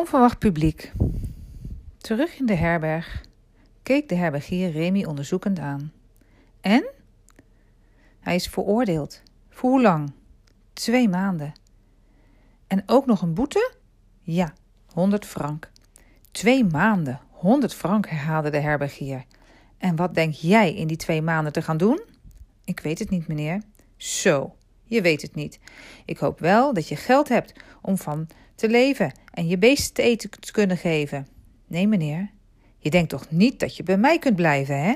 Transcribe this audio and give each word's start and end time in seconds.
Onverwacht 0.00 0.38
publiek. 0.38 0.92
Terug 1.98 2.38
in 2.38 2.46
de 2.46 2.54
herberg 2.54 3.24
keek 3.82 4.08
de 4.08 4.14
herbergier 4.14 4.70
Remy 4.70 5.04
onderzoekend 5.04 5.58
aan. 5.58 5.92
En? 6.60 6.90
Hij 8.20 8.34
is 8.34 8.46
veroordeeld. 8.46 9.22
Voor 9.50 9.70
hoe 9.70 9.80
lang? 9.80 10.12
Twee 10.72 11.08
maanden. 11.08 11.52
En 12.66 12.82
ook 12.86 13.06
nog 13.06 13.22
een 13.22 13.34
boete? 13.34 13.72
Ja, 14.22 14.52
honderd 14.92 15.26
frank. 15.26 15.70
Twee 16.30 16.64
maanden, 16.64 17.20
honderd 17.30 17.74
frank, 17.74 18.08
herhaalde 18.08 18.50
de 18.50 18.60
herbergier. 18.60 19.24
En 19.78 19.96
wat 19.96 20.14
denk 20.14 20.34
jij 20.34 20.74
in 20.74 20.86
die 20.86 20.96
twee 20.96 21.22
maanden 21.22 21.52
te 21.52 21.62
gaan 21.62 21.76
doen? 21.76 22.00
Ik 22.64 22.80
weet 22.80 22.98
het 22.98 23.10
niet, 23.10 23.28
meneer. 23.28 23.62
Zo, 23.96 24.56
je 24.90 25.02
weet 25.02 25.22
het 25.22 25.34
niet. 25.34 25.58
Ik 26.04 26.18
hoop 26.18 26.38
wel 26.38 26.74
dat 26.74 26.88
je 26.88 26.96
geld 26.96 27.28
hebt 27.28 27.52
om 27.82 27.98
van 27.98 28.28
te 28.54 28.68
leven 28.68 29.12
en 29.32 29.46
je 29.46 29.58
beesten 29.58 29.94
te 29.94 30.02
eten 30.02 30.30
te 30.30 30.52
kunnen 30.52 30.76
geven. 30.76 31.26
Nee, 31.66 31.86
meneer. 31.86 32.30
Je 32.78 32.90
denkt 32.90 33.08
toch 33.08 33.30
niet 33.30 33.60
dat 33.60 33.76
je 33.76 33.82
bij 33.82 33.96
mij 33.96 34.18
kunt 34.18 34.36
blijven, 34.36 34.82
hè? 34.82 34.94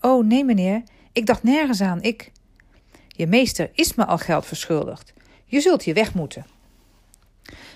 Oh, 0.00 0.26
nee, 0.26 0.44
meneer. 0.44 0.82
Ik 1.12 1.26
dacht 1.26 1.42
nergens 1.42 1.80
aan. 1.80 2.02
Ik. 2.02 2.32
Je 3.06 3.26
meester 3.26 3.70
is 3.72 3.94
me 3.94 4.06
al 4.06 4.18
geld 4.18 4.46
verschuldigd. 4.46 5.12
Je 5.44 5.60
zult 5.60 5.82
hier 5.82 5.94
weg 5.94 6.14
moeten. 6.14 6.46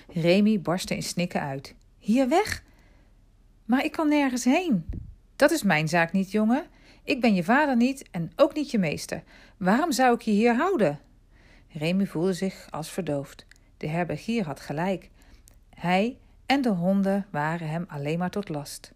Remy 0.07 0.61
barstte 0.61 0.95
in 0.95 1.03
snikken 1.03 1.41
uit. 1.41 1.75
Hier 1.99 2.29
weg? 2.29 2.63
Maar 3.65 3.83
ik 3.83 3.91
kan 3.91 4.07
nergens 4.07 4.43
heen. 4.43 4.85
Dat 5.35 5.51
is 5.51 5.63
mijn 5.63 5.87
zaak 5.87 6.11
niet, 6.11 6.31
jongen. 6.31 6.65
Ik 7.03 7.21
ben 7.21 7.33
je 7.33 7.43
vader 7.43 7.75
niet 7.75 8.05
en 8.11 8.31
ook 8.35 8.53
niet 8.53 8.71
je 8.71 8.77
meester. 8.77 9.23
Waarom 9.57 9.91
zou 9.91 10.15
ik 10.15 10.21
je 10.21 10.31
hier 10.31 10.55
houden? 10.55 10.99
Remy 11.73 12.05
voelde 12.05 12.33
zich 12.33 12.67
als 12.69 12.89
verdoofd. 12.89 13.45
De 13.77 13.87
herbergier 13.87 14.45
had 14.45 14.59
gelijk. 14.59 15.09
Hij 15.69 16.17
en 16.45 16.61
de 16.61 16.69
honden 16.69 17.25
waren 17.29 17.69
hem 17.69 17.85
alleen 17.87 18.19
maar 18.19 18.29
tot 18.29 18.49
last. 18.49 18.93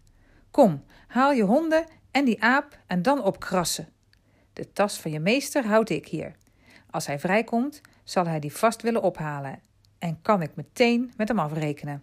Kom, 0.50 0.84
haal 1.06 1.32
je 1.32 1.42
honden 1.42 1.84
en 2.10 2.24
die 2.24 2.42
aap 2.42 2.78
en 2.86 3.02
dan 3.02 3.22
opkrassen. 3.22 3.88
De 4.52 4.72
tas 4.72 5.00
van 5.00 5.10
je 5.10 5.20
meester 5.20 5.66
houd 5.66 5.90
ik 5.90 6.08
hier. 6.08 6.34
Als 6.90 7.06
hij 7.06 7.18
vrijkomt, 7.18 7.80
zal 8.04 8.26
hij 8.26 8.40
die 8.40 8.52
vast 8.52 8.82
willen 8.82 9.02
ophalen 9.02 9.60
en 9.98 10.22
kan 10.22 10.42
ik 10.42 10.54
meteen 10.54 11.12
met 11.16 11.28
hem 11.28 11.38
afrekenen. 11.38 12.02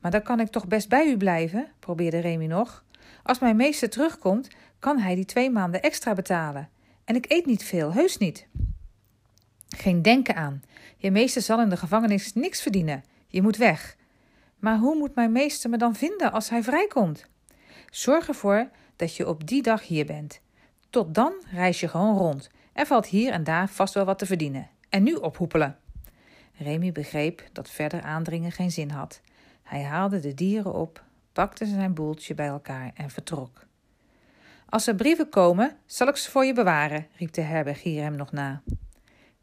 Maar 0.00 0.10
dan 0.10 0.22
kan 0.22 0.40
ik 0.40 0.48
toch 0.48 0.66
best 0.66 0.88
bij 0.88 1.06
u 1.06 1.16
blijven, 1.16 1.68
probeerde 1.78 2.18
Remy 2.18 2.46
nog. 2.46 2.84
Als 3.22 3.38
mijn 3.38 3.56
meester 3.56 3.90
terugkomt, 3.90 4.48
kan 4.78 4.98
hij 4.98 5.14
die 5.14 5.24
twee 5.24 5.50
maanden 5.50 5.82
extra 5.82 6.12
betalen. 6.12 6.68
En 7.04 7.16
ik 7.16 7.24
eet 7.28 7.46
niet 7.46 7.64
veel, 7.64 7.92
heus 7.92 8.18
niet. 8.18 8.48
Geen 9.76 10.02
denken 10.02 10.36
aan. 10.36 10.62
Je 10.96 11.10
meester 11.10 11.42
zal 11.42 11.60
in 11.60 11.68
de 11.68 11.76
gevangenis 11.76 12.32
niks 12.32 12.62
verdienen. 12.62 13.04
Je 13.28 13.42
moet 13.42 13.56
weg. 13.56 13.96
Maar 14.58 14.78
hoe 14.78 14.96
moet 14.96 15.14
mijn 15.14 15.32
meester 15.32 15.70
me 15.70 15.76
dan 15.76 15.94
vinden 15.94 16.32
als 16.32 16.48
hij 16.50 16.62
vrijkomt? 16.62 17.26
Zorg 17.90 18.28
ervoor 18.28 18.70
dat 18.96 19.16
je 19.16 19.28
op 19.28 19.46
die 19.46 19.62
dag 19.62 19.86
hier 19.86 20.06
bent. 20.06 20.40
Tot 20.90 21.14
dan 21.14 21.32
reis 21.50 21.80
je 21.80 21.88
gewoon 21.88 22.16
rond. 22.16 22.50
Er 22.72 22.86
valt 22.86 23.06
hier 23.06 23.32
en 23.32 23.44
daar 23.44 23.68
vast 23.68 23.94
wel 23.94 24.04
wat 24.04 24.18
te 24.18 24.26
verdienen. 24.26 24.68
En 24.88 25.02
nu 25.02 25.14
ophoepelen. 25.14 25.76
Remy 26.56 26.92
begreep 26.92 27.48
dat 27.52 27.70
verder 27.70 28.02
aandringen 28.02 28.52
geen 28.52 28.70
zin 28.70 28.90
had. 28.90 29.20
Hij 29.62 29.82
haalde 29.82 30.20
de 30.20 30.34
dieren 30.34 30.74
op, 30.74 31.04
pakte 31.32 31.66
zijn 31.66 31.94
boeltje 31.94 32.34
bij 32.34 32.46
elkaar 32.46 32.90
en 32.94 33.10
vertrok. 33.10 33.66
Als 34.68 34.86
er 34.86 34.94
brieven 34.94 35.28
komen, 35.28 35.76
zal 35.86 36.08
ik 36.08 36.16
ze 36.16 36.30
voor 36.30 36.44
je 36.44 36.52
bewaren, 36.52 37.06
riep 37.16 37.32
de 37.32 37.40
herbergier 37.40 38.02
hem 38.02 38.16
nog 38.16 38.32
na. 38.32 38.62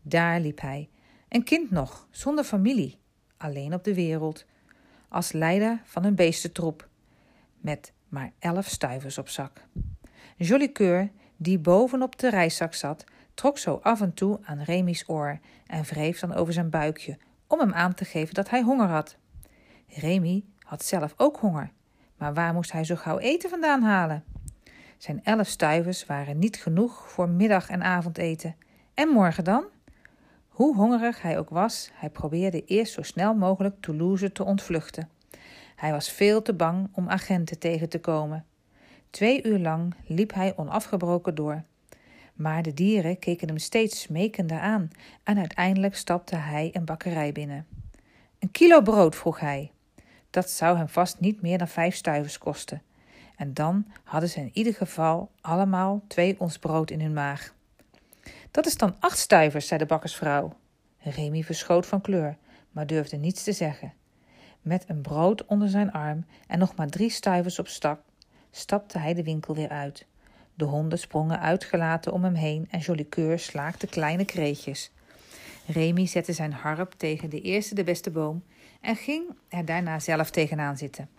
Daar 0.01 0.39
liep 0.39 0.61
hij, 0.61 0.89
een 1.29 1.43
kind 1.43 1.71
nog, 1.71 2.07
zonder 2.11 2.43
familie, 2.43 2.99
alleen 3.37 3.73
op 3.73 3.83
de 3.83 3.93
wereld, 3.93 4.45
als 5.09 5.31
leider 5.31 5.81
van 5.83 6.03
een 6.03 6.15
beestentroep, 6.15 6.87
met 7.57 7.93
maar 8.07 8.31
elf 8.39 8.67
stuivers 8.67 9.17
op 9.17 9.29
zak. 9.29 9.65
Jolicoeur, 10.35 11.09
die 11.37 11.59
bovenop 11.59 12.19
de 12.19 12.29
reiszak 12.29 12.73
zat, 12.73 13.03
trok 13.33 13.57
zo 13.57 13.79
af 13.83 14.01
en 14.01 14.13
toe 14.13 14.39
aan 14.43 14.61
Remy's 14.61 15.03
oor 15.07 15.39
en 15.65 15.83
wreef 15.83 16.19
dan 16.19 16.33
over 16.33 16.53
zijn 16.53 16.69
buikje, 16.69 17.17
om 17.47 17.59
hem 17.59 17.73
aan 17.73 17.93
te 17.93 18.05
geven 18.05 18.33
dat 18.33 18.49
hij 18.49 18.61
honger 18.61 18.87
had. 18.87 19.17
Remy 19.87 20.43
had 20.59 20.83
zelf 20.83 21.13
ook 21.17 21.37
honger, 21.37 21.71
maar 22.17 22.33
waar 22.33 22.53
moest 22.53 22.71
hij 22.71 22.83
zo 22.83 22.95
gauw 22.95 23.17
eten 23.17 23.49
vandaan 23.49 23.81
halen? 23.81 24.23
Zijn 24.97 25.23
elf 25.23 25.47
stuivers 25.47 26.05
waren 26.05 26.39
niet 26.39 26.57
genoeg 26.57 27.09
voor 27.09 27.29
middag- 27.29 27.69
en 27.69 27.83
avondeten. 27.83 28.55
En 28.93 29.07
morgen 29.09 29.43
dan? 29.43 29.65
Hoe 30.59 30.75
hongerig 30.75 31.21
hij 31.21 31.37
ook 31.37 31.49
was, 31.49 31.89
hij 31.93 32.09
probeerde 32.09 32.65
eerst 32.65 32.93
zo 32.93 33.01
snel 33.01 33.33
mogelijk 33.33 33.75
Toulouse 33.79 34.31
te 34.31 34.43
ontvluchten. 34.43 35.09
Hij 35.75 35.91
was 35.91 36.11
veel 36.11 36.41
te 36.41 36.53
bang 36.53 36.89
om 36.91 37.09
agenten 37.09 37.59
tegen 37.59 37.89
te 37.89 37.99
komen. 37.99 38.45
Twee 39.09 39.43
uur 39.43 39.59
lang 39.59 39.95
liep 40.05 40.33
hij 40.33 40.57
onafgebroken 40.57 41.35
door. 41.35 41.63
Maar 42.33 42.63
de 42.63 42.73
dieren 42.73 43.19
keken 43.19 43.47
hem 43.47 43.57
steeds 43.57 44.01
smekender 44.01 44.59
aan 44.59 44.89
en 45.23 45.37
uiteindelijk 45.37 45.95
stapte 45.95 46.35
hij 46.35 46.69
een 46.73 46.85
bakkerij 46.85 47.31
binnen. 47.31 47.65
Een 48.39 48.51
kilo 48.51 48.81
brood, 48.81 49.15
vroeg 49.15 49.39
hij. 49.39 49.71
Dat 50.29 50.49
zou 50.49 50.77
hem 50.77 50.89
vast 50.89 51.19
niet 51.19 51.41
meer 51.41 51.57
dan 51.57 51.67
vijf 51.67 51.95
stuivers 51.95 52.37
kosten. 52.37 52.81
En 53.35 53.53
dan 53.53 53.85
hadden 54.03 54.29
ze 54.29 54.39
in 54.39 54.51
ieder 54.53 54.73
geval 54.73 55.31
allemaal 55.41 56.01
twee 56.07 56.39
ons 56.39 56.57
brood 56.57 56.91
in 56.91 57.01
hun 57.01 57.13
maag. 57.13 57.57
Dat 58.51 58.65
is 58.65 58.77
dan 58.77 58.95
acht 58.99 59.17
stuivers, 59.17 59.67
zei 59.67 59.79
de 59.79 59.85
bakkersvrouw. 59.85 60.57
Remy 60.97 61.43
verschoot 61.43 61.85
van 61.85 62.01
kleur, 62.01 62.37
maar 62.71 62.87
durfde 62.87 63.17
niets 63.17 63.43
te 63.43 63.53
zeggen. 63.53 63.93
Met 64.61 64.85
een 64.87 65.01
brood 65.01 65.45
onder 65.45 65.69
zijn 65.69 65.91
arm 65.91 66.25
en 66.47 66.59
nog 66.59 66.75
maar 66.75 66.89
drie 66.89 67.09
stuivers 67.09 67.59
op 67.59 67.67
stak, 67.67 68.01
stapte 68.51 68.99
hij 68.99 69.13
de 69.13 69.23
winkel 69.23 69.55
weer 69.55 69.69
uit. 69.69 70.05
De 70.55 70.65
honden 70.65 70.99
sprongen 70.99 71.39
uitgelaten 71.39 72.13
om 72.13 72.23
hem 72.23 72.33
heen 72.33 72.67
en 72.69 72.79
Jolicoeur 72.79 73.39
slaakte 73.39 73.87
kleine 73.87 74.25
kreetjes. 74.25 74.91
Remy 75.67 76.05
zette 76.05 76.33
zijn 76.33 76.53
harp 76.53 76.93
tegen 76.97 77.29
de 77.29 77.41
eerste 77.41 77.75
de 77.75 77.83
beste 77.83 78.11
boom 78.11 78.43
en 78.81 78.95
ging 78.95 79.29
er 79.49 79.65
daarna 79.65 79.99
zelf 79.99 80.29
tegenaan 80.29 80.77
zitten. 80.77 81.09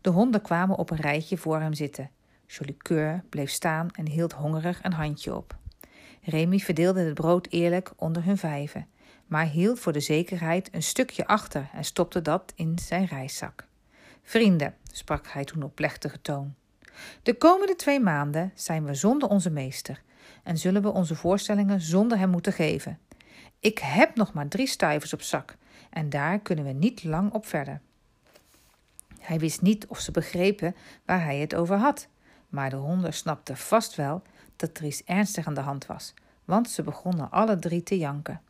De 0.00 0.10
honden 0.10 0.42
kwamen 0.42 0.76
op 0.76 0.90
een 0.90 1.00
rijtje 1.00 1.36
voor 1.36 1.60
hem 1.60 1.74
zitten. 1.74 2.10
Jolicoeur 2.46 3.24
bleef 3.28 3.50
staan 3.50 3.88
en 3.92 4.08
hield 4.08 4.32
hongerig 4.32 4.82
een 4.82 4.92
handje 4.92 5.36
op. 5.36 5.56
Remy 6.22 6.58
verdeelde 6.58 7.00
het 7.00 7.14
brood 7.14 7.46
eerlijk 7.50 7.92
onder 7.96 8.24
hun 8.24 8.38
vijven, 8.38 8.86
maar 9.26 9.46
hield 9.46 9.80
voor 9.80 9.92
de 9.92 10.00
zekerheid 10.00 10.68
een 10.74 10.82
stukje 10.82 11.26
achter 11.26 11.70
en 11.72 11.84
stopte 11.84 12.22
dat 12.22 12.52
in 12.54 12.78
zijn 12.78 13.04
reiszak. 13.04 13.66
Vrienden, 14.22 14.74
sprak 14.92 15.26
hij 15.26 15.44
toen 15.44 15.62
op 15.62 15.74
plechtige 15.74 16.20
toon, 16.20 16.54
de 17.22 17.34
komende 17.34 17.76
twee 17.76 18.00
maanden 18.00 18.52
zijn 18.54 18.84
we 18.84 18.94
zonder 18.94 19.28
onze 19.28 19.50
meester 19.50 20.02
en 20.42 20.58
zullen 20.58 20.82
we 20.82 20.90
onze 20.90 21.14
voorstellingen 21.14 21.80
zonder 21.80 22.18
hem 22.18 22.30
moeten 22.30 22.52
geven. 22.52 22.98
Ik 23.60 23.78
heb 23.78 24.14
nog 24.14 24.32
maar 24.32 24.48
drie 24.48 24.66
stuivers 24.66 25.12
op 25.12 25.22
zak 25.22 25.56
en 25.90 26.10
daar 26.10 26.38
kunnen 26.38 26.64
we 26.64 26.72
niet 26.72 27.04
lang 27.04 27.32
op 27.32 27.46
verder. 27.46 27.80
Hij 29.18 29.38
wist 29.38 29.62
niet 29.62 29.86
of 29.86 29.98
ze 29.98 30.10
begrepen 30.10 30.76
waar 31.04 31.24
hij 31.24 31.38
het 31.38 31.54
over 31.54 31.76
had, 31.76 32.08
maar 32.48 32.70
de 32.70 32.76
honden 32.76 33.14
snapten 33.14 33.56
vast 33.56 33.94
wel 33.94 34.22
dat 34.58 34.78
er 34.78 35.00
ernstig 35.04 35.46
aan 35.46 35.54
de 35.54 35.60
hand 35.60 35.86
was, 35.86 36.14
want 36.44 36.70
ze 36.70 36.82
begonnen 36.82 37.30
alle 37.30 37.58
drie 37.58 37.82
te 37.82 37.98
janken. 37.98 38.40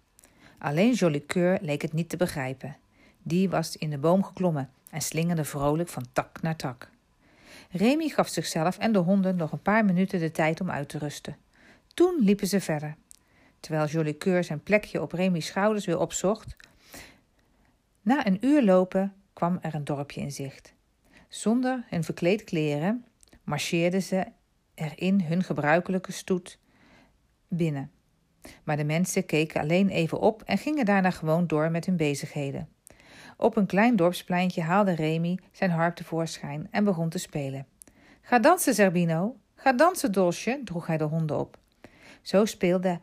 Alleen 0.58 0.92
Jolicoeur 0.92 1.58
leek 1.60 1.82
het 1.82 1.92
niet 1.92 2.08
te 2.08 2.16
begrijpen. 2.16 2.76
Die 3.22 3.50
was 3.50 3.76
in 3.76 3.90
de 3.90 3.98
boom 3.98 4.24
geklommen 4.24 4.70
en 4.90 5.00
slingerde 5.00 5.44
vrolijk 5.44 5.88
van 5.88 6.06
tak 6.12 6.42
naar 6.42 6.56
tak. 6.56 6.90
Remy 7.70 8.08
gaf 8.08 8.28
zichzelf 8.28 8.78
en 8.78 8.92
de 8.92 8.98
honden 8.98 9.36
nog 9.36 9.52
een 9.52 9.62
paar 9.62 9.84
minuten 9.84 10.20
de 10.20 10.30
tijd 10.30 10.60
om 10.60 10.70
uit 10.70 10.88
te 10.88 10.98
rusten. 10.98 11.36
Toen 11.94 12.16
liepen 12.20 12.46
ze 12.46 12.60
verder. 12.60 12.96
Terwijl 13.60 13.86
Jolicoeur 13.86 14.44
zijn 14.44 14.62
plekje 14.62 15.02
op 15.02 15.12
Remy's 15.12 15.46
schouders 15.46 15.86
weer 15.86 15.98
opzocht. 15.98 16.56
Na 18.02 18.26
een 18.26 18.46
uur 18.46 18.62
lopen 18.62 19.14
kwam 19.32 19.58
er 19.60 19.74
een 19.74 19.84
dorpje 19.84 20.20
in 20.20 20.32
zicht. 20.32 20.72
Zonder 21.28 21.84
hun 21.88 22.04
verkleed 22.04 22.44
kleren 22.44 23.04
marcheerden 23.44 24.02
ze 24.02 24.26
er 24.78 24.92
in 24.94 25.20
hun 25.20 25.42
gebruikelijke 25.42 26.12
stoet 26.12 26.58
binnen. 27.48 27.90
Maar 28.64 28.76
de 28.76 28.84
mensen 28.84 29.26
keken 29.26 29.60
alleen 29.60 29.88
even 29.88 30.20
op 30.20 30.42
en 30.42 30.58
gingen 30.58 30.84
daarna 30.84 31.10
gewoon 31.10 31.46
door 31.46 31.70
met 31.70 31.86
hun 31.86 31.96
bezigheden. 31.96 32.68
Op 33.36 33.56
een 33.56 33.66
klein 33.66 33.96
dorpspleintje 33.96 34.62
haalde 34.62 34.94
Remy 34.94 35.38
zijn 35.52 35.70
harp 35.70 35.96
tevoorschijn 35.96 36.68
en 36.70 36.84
begon 36.84 37.08
te 37.08 37.18
spelen. 37.18 37.66
Ga 38.20 38.38
dansen, 38.38 38.74
Zerbino. 38.74 39.36
Ga 39.54 39.72
dansen, 39.72 40.12
Dolsje, 40.12 40.60
droeg 40.64 40.86
hij 40.86 40.96
de 40.96 41.04
honden 41.04 41.38
op. 41.38 41.58
Zo 42.22 42.44
speelde, 42.44 43.00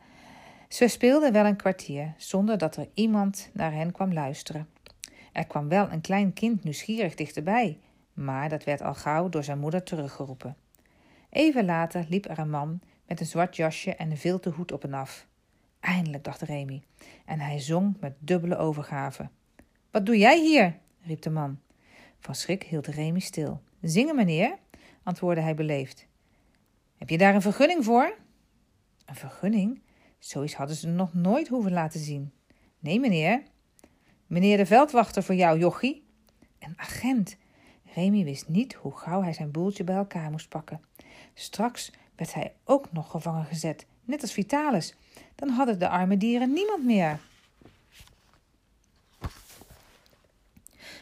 ze 0.68 0.88
speelden 0.88 1.32
wel 1.32 1.44
een 1.44 1.56
kwartier, 1.56 2.14
zonder 2.16 2.58
dat 2.58 2.76
er 2.76 2.88
iemand 2.94 3.50
naar 3.52 3.72
hen 3.72 3.92
kwam 3.92 4.12
luisteren. 4.12 4.68
Er 5.32 5.46
kwam 5.46 5.68
wel 5.68 5.90
een 5.90 6.00
klein 6.00 6.32
kind 6.32 6.64
nieuwsgierig 6.64 7.14
dichterbij, 7.14 7.78
maar 8.12 8.48
dat 8.48 8.64
werd 8.64 8.82
al 8.82 8.94
gauw 8.94 9.28
door 9.28 9.44
zijn 9.44 9.58
moeder 9.58 9.82
teruggeroepen. 9.82 10.56
Even 11.36 11.64
later 11.64 12.06
liep 12.08 12.28
er 12.28 12.38
een 12.38 12.50
man 12.50 12.80
met 13.06 13.20
een 13.20 13.26
zwart 13.26 13.56
jasje 13.56 13.94
en 13.94 14.10
een 14.10 14.16
vilten 14.16 14.52
hoed 14.52 14.72
op 14.72 14.84
en 14.84 14.94
af. 14.94 15.26
Eindelijk, 15.80 16.24
dacht 16.24 16.40
Remy, 16.40 16.82
en 17.24 17.40
hij 17.40 17.58
zong 17.60 17.96
met 18.00 18.14
dubbele 18.18 18.56
overgave. 18.56 19.28
Wat 19.90 20.06
doe 20.06 20.18
jij 20.18 20.40
hier? 20.40 20.78
riep 21.00 21.22
de 21.22 21.30
man. 21.30 21.58
Van 22.18 22.34
schrik 22.34 22.62
hield 22.62 22.86
Remy 22.86 23.18
stil. 23.18 23.60
Zingen, 23.80 24.16
meneer, 24.16 24.58
antwoordde 25.02 25.42
hij 25.42 25.54
beleefd. 25.54 26.06
Heb 26.96 27.08
je 27.08 27.18
daar 27.18 27.34
een 27.34 27.42
vergunning 27.42 27.84
voor? 27.84 28.16
Een 29.04 29.14
vergunning? 29.14 29.82
Zoiets 30.18 30.54
hadden 30.54 30.76
ze 30.76 30.88
nog 30.88 31.14
nooit 31.14 31.48
hoeven 31.48 31.72
laten 31.72 32.00
zien. 32.00 32.32
Nee, 32.78 33.00
meneer. 33.00 33.42
Meneer 34.26 34.56
de 34.56 34.66
veldwachter 34.66 35.22
voor 35.22 35.34
jou, 35.34 35.58
jochie. 35.58 36.06
Een 36.58 36.74
agent. 36.76 37.36
Remy 37.94 38.24
wist 38.24 38.48
niet 38.48 38.74
hoe 38.74 38.96
gauw 38.96 39.22
hij 39.22 39.32
zijn 39.32 39.50
boeltje 39.50 39.84
bij 39.84 39.96
elkaar 39.96 40.30
moest 40.30 40.48
pakken. 40.48 40.80
Straks 41.38 41.90
werd 42.14 42.34
hij 42.34 42.52
ook 42.64 42.92
nog 42.92 43.10
gevangen 43.10 43.44
gezet, 43.44 43.86
net 44.04 44.22
als 44.22 44.32
Vitalis. 44.32 44.94
Dan 45.34 45.48
hadden 45.48 45.78
de 45.78 45.88
arme 45.88 46.16
dieren 46.16 46.52
niemand 46.52 46.84
meer. 46.84 47.18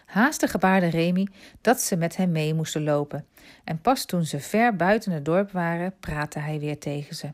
Haastig 0.05 0.51
gebaarde 0.51 0.87
Remy 0.87 1.29
dat 1.61 1.81
ze 1.81 1.97
met 1.97 2.17
hem 2.17 2.33
mee 2.33 2.55
moesten 2.55 2.83
lopen. 2.83 3.27
En 3.65 3.81
pas 3.81 4.05
toen 4.05 4.25
ze 4.25 4.41
ver 4.41 4.77
buiten 4.77 5.13
het 5.13 5.25
dorp 5.25 5.51
waren, 5.51 5.95
praatte 6.01 6.39
hij 6.39 6.59
weer 6.59 6.79
tegen 6.79 7.17
ze. 7.17 7.33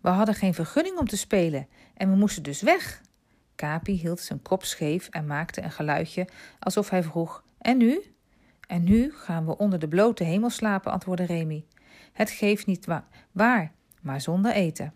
We 0.00 0.08
hadden 0.08 0.34
geen 0.34 0.54
vergunning 0.54 0.98
om 0.98 1.08
te 1.08 1.16
spelen 1.16 1.68
en 1.94 2.10
we 2.10 2.16
moesten 2.16 2.42
dus 2.42 2.62
weg. 2.62 3.00
Capi 3.56 3.92
hield 3.92 4.20
zijn 4.20 4.42
kop 4.42 4.64
scheef 4.64 5.08
en 5.08 5.26
maakte 5.26 5.62
een 5.62 5.70
geluidje 5.70 6.28
alsof 6.58 6.90
hij 6.90 7.02
vroeg: 7.02 7.44
En 7.58 7.76
nu? 7.76 8.02
En 8.66 8.84
nu 8.84 9.12
gaan 9.14 9.46
we 9.46 9.56
onder 9.56 9.78
de 9.78 9.88
blote 9.88 10.24
hemel 10.24 10.50
slapen, 10.50 10.92
antwoordde 10.92 11.24
Remy. 11.24 11.64
Het 12.20 12.30
geeft 12.30 12.66
niet 12.66 12.86
wa 12.86 13.04
waar, 13.32 13.72
maar 14.00 14.20
zonder 14.20 14.52
eten. 14.52 14.92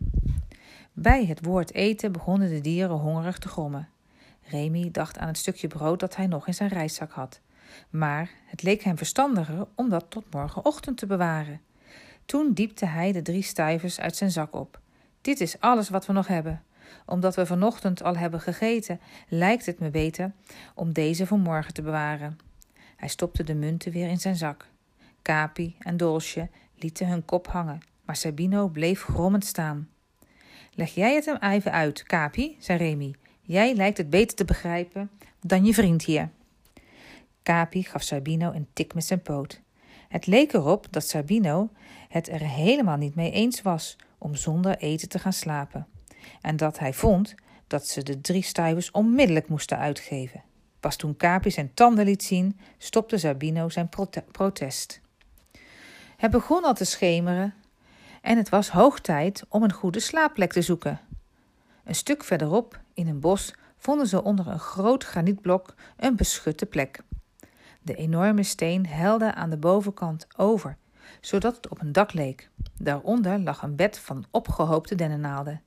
Bij 0.93 1.27
het 1.27 1.45
woord 1.45 1.75
eten 1.75 2.13
begonnen 2.13 2.49
de 2.49 2.61
dieren 2.61 2.97
hongerig 2.97 3.39
te 3.39 3.49
grommen. 3.49 3.89
Remy 4.43 4.91
dacht 4.91 5.19
aan 5.19 5.29
het 5.29 5.39
stukje 5.39 5.69
brood 5.69 6.01
dat 6.01 6.17
hij 6.17 6.27
nog 6.27 6.47
in 6.47 6.55
zijn 6.55 6.69
reiszak 6.69 7.13
had. 7.13 7.41
Maar 7.91 8.31
het 8.47 8.63
leek 8.63 8.83
hem 8.83 8.97
verstandiger 8.97 9.67
om 9.75 9.89
dat 9.89 10.05
tot 10.09 10.25
morgenochtend 10.31 10.97
te 10.97 11.07
bewaren. 11.07 11.61
Toen 12.27 12.53
diepte 12.53 12.87
hij 12.87 13.13
de 13.13 13.23
drie 13.23 13.43
stuivers 13.43 14.01
uit 14.01 14.17
zijn 14.17 14.31
zak 14.31 14.55
op. 14.55 14.81
Dit 15.21 15.41
is 15.41 15.61
alles 15.61 15.89
wat 15.89 16.07
we 16.07 16.13
nog 16.13 16.27
hebben. 16.27 16.63
Omdat 17.07 17.35
we 17.35 17.47
vanochtend 17.47 18.03
al 18.03 18.17
hebben 18.17 18.41
gegeten, 18.41 19.01
lijkt 19.29 19.67
het 19.67 19.79
me 19.79 19.91
beter 19.91 20.33
om 20.75 20.93
deze 20.93 21.27
voor 21.27 21.39
morgen 21.39 21.75
te 21.75 21.83
bewaren. 21.83 22.39
Hij 22.97 23.09
stopte 23.09 23.45
de 23.45 23.55
munten 23.55 23.93
weer 23.93 24.09
in 24.09 24.21
zijn 24.21 24.37
zak. 24.37 24.67
Capi 25.23 25.77
en 25.79 25.97
Dolce 25.97 26.49
lieten 26.79 27.09
hun 27.09 27.25
kop 27.25 27.47
hangen, 27.47 27.81
maar 28.05 28.17
Sabino 28.17 28.69
bleef 28.69 29.03
grommend 29.03 29.45
staan. 29.45 29.89
Leg 30.75 30.95
jij 30.95 31.15
het 31.15 31.25
hem 31.25 31.37
even 31.37 31.73
uit, 31.73 32.03
Capi, 32.03 32.57
zei 32.59 32.79
Remy. 32.79 33.15
Jij 33.43 33.75
lijkt 33.75 33.99
het 33.99 34.11
beter 34.11 34.37
te 34.37 34.45
begrijpen 34.45 35.11
dan 35.41 35.65
je 35.65 35.75
vriend 35.75 36.05
hier. 36.05 36.31
Capi 37.43 37.83
gaf 37.83 38.03
Sabino 38.03 38.53
een 38.53 38.69
tik 38.73 38.95
met 38.95 39.05
zijn 39.05 39.23
poot. 39.23 39.61
Het 40.09 40.27
leek 40.27 40.53
erop 40.53 40.87
dat 40.91 41.09
Sabino 41.09 41.71
het 42.09 42.29
er 42.29 42.41
helemaal 42.41 42.97
niet 42.97 43.15
mee 43.15 43.31
eens 43.31 43.63
was 43.63 43.97
om 44.19 44.35
zonder 44.35 44.77
eten 44.77 45.09
te 45.09 45.19
gaan 45.19 45.33
slapen. 45.33 45.87
En 46.41 46.57
dat 46.57 46.79
hij 46.79 46.93
vond 46.93 47.35
dat 47.67 47.87
ze 47.87 48.03
de 48.03 48.21
drie 48.21 48.43
stuivers 48.43 48.91
onmiddellijk 48.91 49.49
moesten 49.49 49.79
uitgeven. 49.79 50.43
Pas 50.81 50.97
toen 50.97 51.17
Capi 51.17 51.51
zijn 51.51 51.75
tanden 51.75 52.05
liet 52.05 52.23
zien, 52.23 52.59
stopte 52.79 53.19
Sabino 53.19 53.69
zijn 53.69 53.89
protest. 54.33 55.01
Het 56.25 56.33
begon 56.33 56.65
al 56.65 56.75
te 56.75 56.85
schemeren 56.85 57.55
en 58.23 58.37
het 58.37 58.49
was 58.49 58.69
hoog 58.69 59.01
tijd 59.01 59.45
om 59.49 59.63
een 59.63 59.73
goede 59.73 60.01
slaapplek 60.01 60.53
te 60.53 60.63
zoeken. 60.63 61.01
Een 61.85 61.95
stuk 61.95 62.25
verderop, 62.25 62.81
in 62.95 63.09
een 63.09 63.21
bos, 63.21 63.55
vonden 63.77 64.07
ze 64.07 64.23
onder 64.23 64.47
een 64.47 64.59
groot 64.59 65.05
granietblok 65.05 65.75
een 65.97 66.17
beschutte 66.17 66.67
plek. 66.67 67.03
De 67.83 67.95
enorme 67.95 68.43
steen 68.43 68.87
helde 68.87 69.35
aan 69.35 69.51
de 69.51 69.57
bovenkant 69.57 70.27
over, 70.37 70.77
zodat 71.21 71.57
het 71.57 71.69
op 71.69 71.81
een 71.81 71.93
dak 71.93 72.13
leek. 72.13 72.51
Daaronder 72.79 73.39
lag 73.39 73.63
een 73.63 73.77
bed 73.77 73.99
van 73.99 74.25
opgehoopte 74.31 74.95
dennennaalden. 74.95 75.63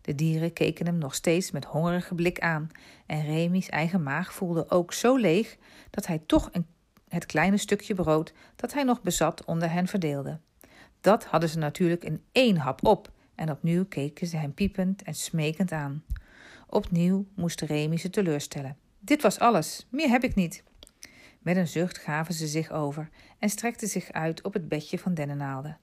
De 0.00 0.14
dieren 0.14 0.52
keken 0.52 0.86
hem 0.86 0.98
nog 0.98 1.14
steeds 1.14 1.50
met 1.50 1.64
hongerige 1.64 2.14
blik 2.14 2.40
aan, 2.40 2.70
en 3.06 3.24
Remy's 3.24 3.68
eigen 3.68 4.02
maag 4.02 4.32
voelde 4.32 4.70
ook 4.70 4.92
zo 4.92 5.16
leeg 5.16 5.56
dat 5.90 6.06
hij 6.06 6.22
toch 6.26 6.48
een, 6.52 6.66
het 7.10 7.26
kleine 7.26 7.56
stukje 7.56 7.94
brood 7.94 8.32
dat 8.56 8.72
hij 8.72 8.82
nog 8.82 9.02
bezat 9.02 9.44
onder 9.44 9.70
hen 9.70 9.86
verdeelde. 9.86 10.40
Dat 11.00 11.24
hadden 11.24 11.48
ze 11.48 11.58
natuurlijk 11.58 12.04
in 12.04 12.22
één 12.32 12.56
hap 12.56 12.86
op, 12.86 13.10
en 13.34 13.50
opnieuw 13.50 13.84
keken 13.84 14.26
ze 14.26 14.36
hem 14.36 14.54
piepend 14.54 15.02
en 15.02 15.14
smekend 15.14 15.72
aan. 15.72 16.04
Opnieuw 16.66 17.26
moest 17.34 17.60
Remy 17.60 17.96
ze 17.96 18.10
teleurstellen. 18.10 18.76
Dit 18.98 19.22
was 19.22 19.38
alles, 19.38 19.86
meer 19.90 20.08
heb 20.08 20.24
ik 20.24 20.34
niet. 20.34 20.62
Met 21.38 21.56
een 21.56 21.68
zucht 21.68 21.98
gaven 21.98 22.34
ze 22.34 22.46
zich 22.46 22.70
over 22.70 23.08
en 23.38 23.48
strekten 23.48 23.88
zich 23.88 24.12
uit 24.12 24.42
op 24.42 24.52
het 24.52 24.68
bedje 24.68 24.98
van 24.98 25.14
dennennaalden. 25.14 25.78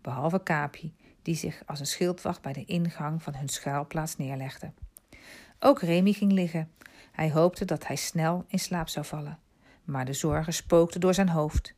Behalve 0.00 0.42
Capi, 0.42 0.94
die 1.22 1.34
zich 1.34 1.62
als 1.66 1.80
een 1.80 1.86
schildwacht 1.86 2.42
bij 2.42 2.52
de 2.52 2.64
ingang 2.64 3.22
van 3.22 3.34
hun 3.34 3.48
schuilplaats 3.48 4.16
neerlegde. 4.16 4.72
Ook 5.58 5.80
Remy 5.80 6.12
ging 6.12 6.32
liggen. 6.32 6.70
Hij 7.12 7.30
hoopte 7.32 7.64
dat 7.64 7.86
hij 7.86 7.96
snel 7.96 8.44
in 8.48 8.58
slaap 8.58 8.88
zou 8.88 9.06
vallen. 9.06 9.38
Maar 9.84 10.04
de 10.04 10.12
zorgen 10.12 10.52
spookten 10.52 11.00
door 11.00 11.14
zijn 11.14 11.28
hoofd. 11.28 11.74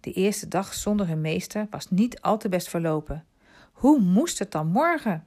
De 0.00 0.12
eerste 0.12 0.48
dag 0.48 0.74
zonder 0.74 1.08
hun 1.08 1.20
meester 1.20 1.66
was 1.70 1.90
niet 1.90 2.20
al 2.20 2.38
te 2.38 2.48
best 2.48 2.68
verlopen. 2.68 3.24
Hoe 3.72 4.00
moest 4.00 4.38
het 4.38 4.52
dan 4.52 4.66
morgen? 4.66 5.26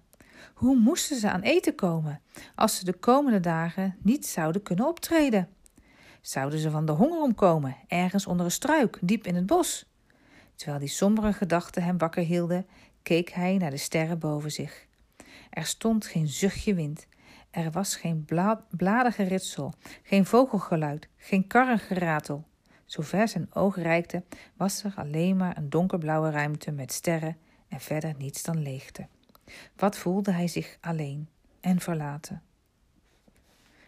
Hoe 0.54 0.76
moesten 0.76 1.18
ze 1.18 1.32
aan 1.32 1.42
eten 1.42 1.76
komen 1.76 2.22
als 2.56 2.78
ze 2.78 2.86
de 2.86 2.94
komende 2.94 3.40
dagen 3.40 3.96
niet 4.02 4.26
zouden 4.28 4.64
kunnen 4.64 4.88
optreden? 4.88 5.50
Zouden 6.22 6.60
ze 6.60 6.72
van 6.72 6.86
de 6.86 6.92
honger 6.92 7.22
omkomen, 7.22 7.76
ergens 7.88 8.26
onder 8.26 8.46
een 8.46 8.52
struik, 8.52 8.98
diep 9.02 9.28
in 9.28 9.36
het 9.36 9.46
bos? 9.46 9.86
Terwijl 10.56 10.80
die 10.80 10.88
sombere 10.88 11.34
gedachten 11.34 11.84
hem 11.84 11.98
wakker 11.98 12.24
hielden, 12.24 12.68
keek 13.02 13.30
hij 13.30 13.58
naar 13.58 13.70
de 13.70 13.78
sterren 13.78 14.20
boven 14.20 14.52
zich. 14.52 14.86
Er 15.50 15.66
stond 15.66 16.06
geen 16.06 16.28
zuchtje 16.28 16.74
wind. 16.74 17.08
Er 17.54 17.72
was 17.72 17.96
geen 17.96 18.26
bla 18.26 18.66
bladergeritsel, 18.70 19.74
geen 20.04 20.26
vogelgeluid, 20.26 21.08
geen 21.18 21.48
karrengeratel. 21.48 22.48
Zover 22.86 23.28
zijn 23.28 23.54
oog 23.54 23.76
reikte, 23.76 24.24
was 24.54 24.84
er 24.84 24.94
alleen 24.96 25.38
maar 25.38 25.58
een 25.58 25.70
donkerblauwe 25.70 26.30
ruimte 26.30 26.72
met 26.72 26.92
sterren 26.92 27.38
en 27.68 27.80
verder 27.80 28.14
niets 28.18 28.44
dan 28.44 28.62
leegte. 28.62 29.08
Wat 29.75 29.98
voelde 29.98 30.32
hij 30.32 30.48
zich 30.48 30.77
alleen 30.82 31.30
en 31.60 31.80
verlaten? 31.80 32.42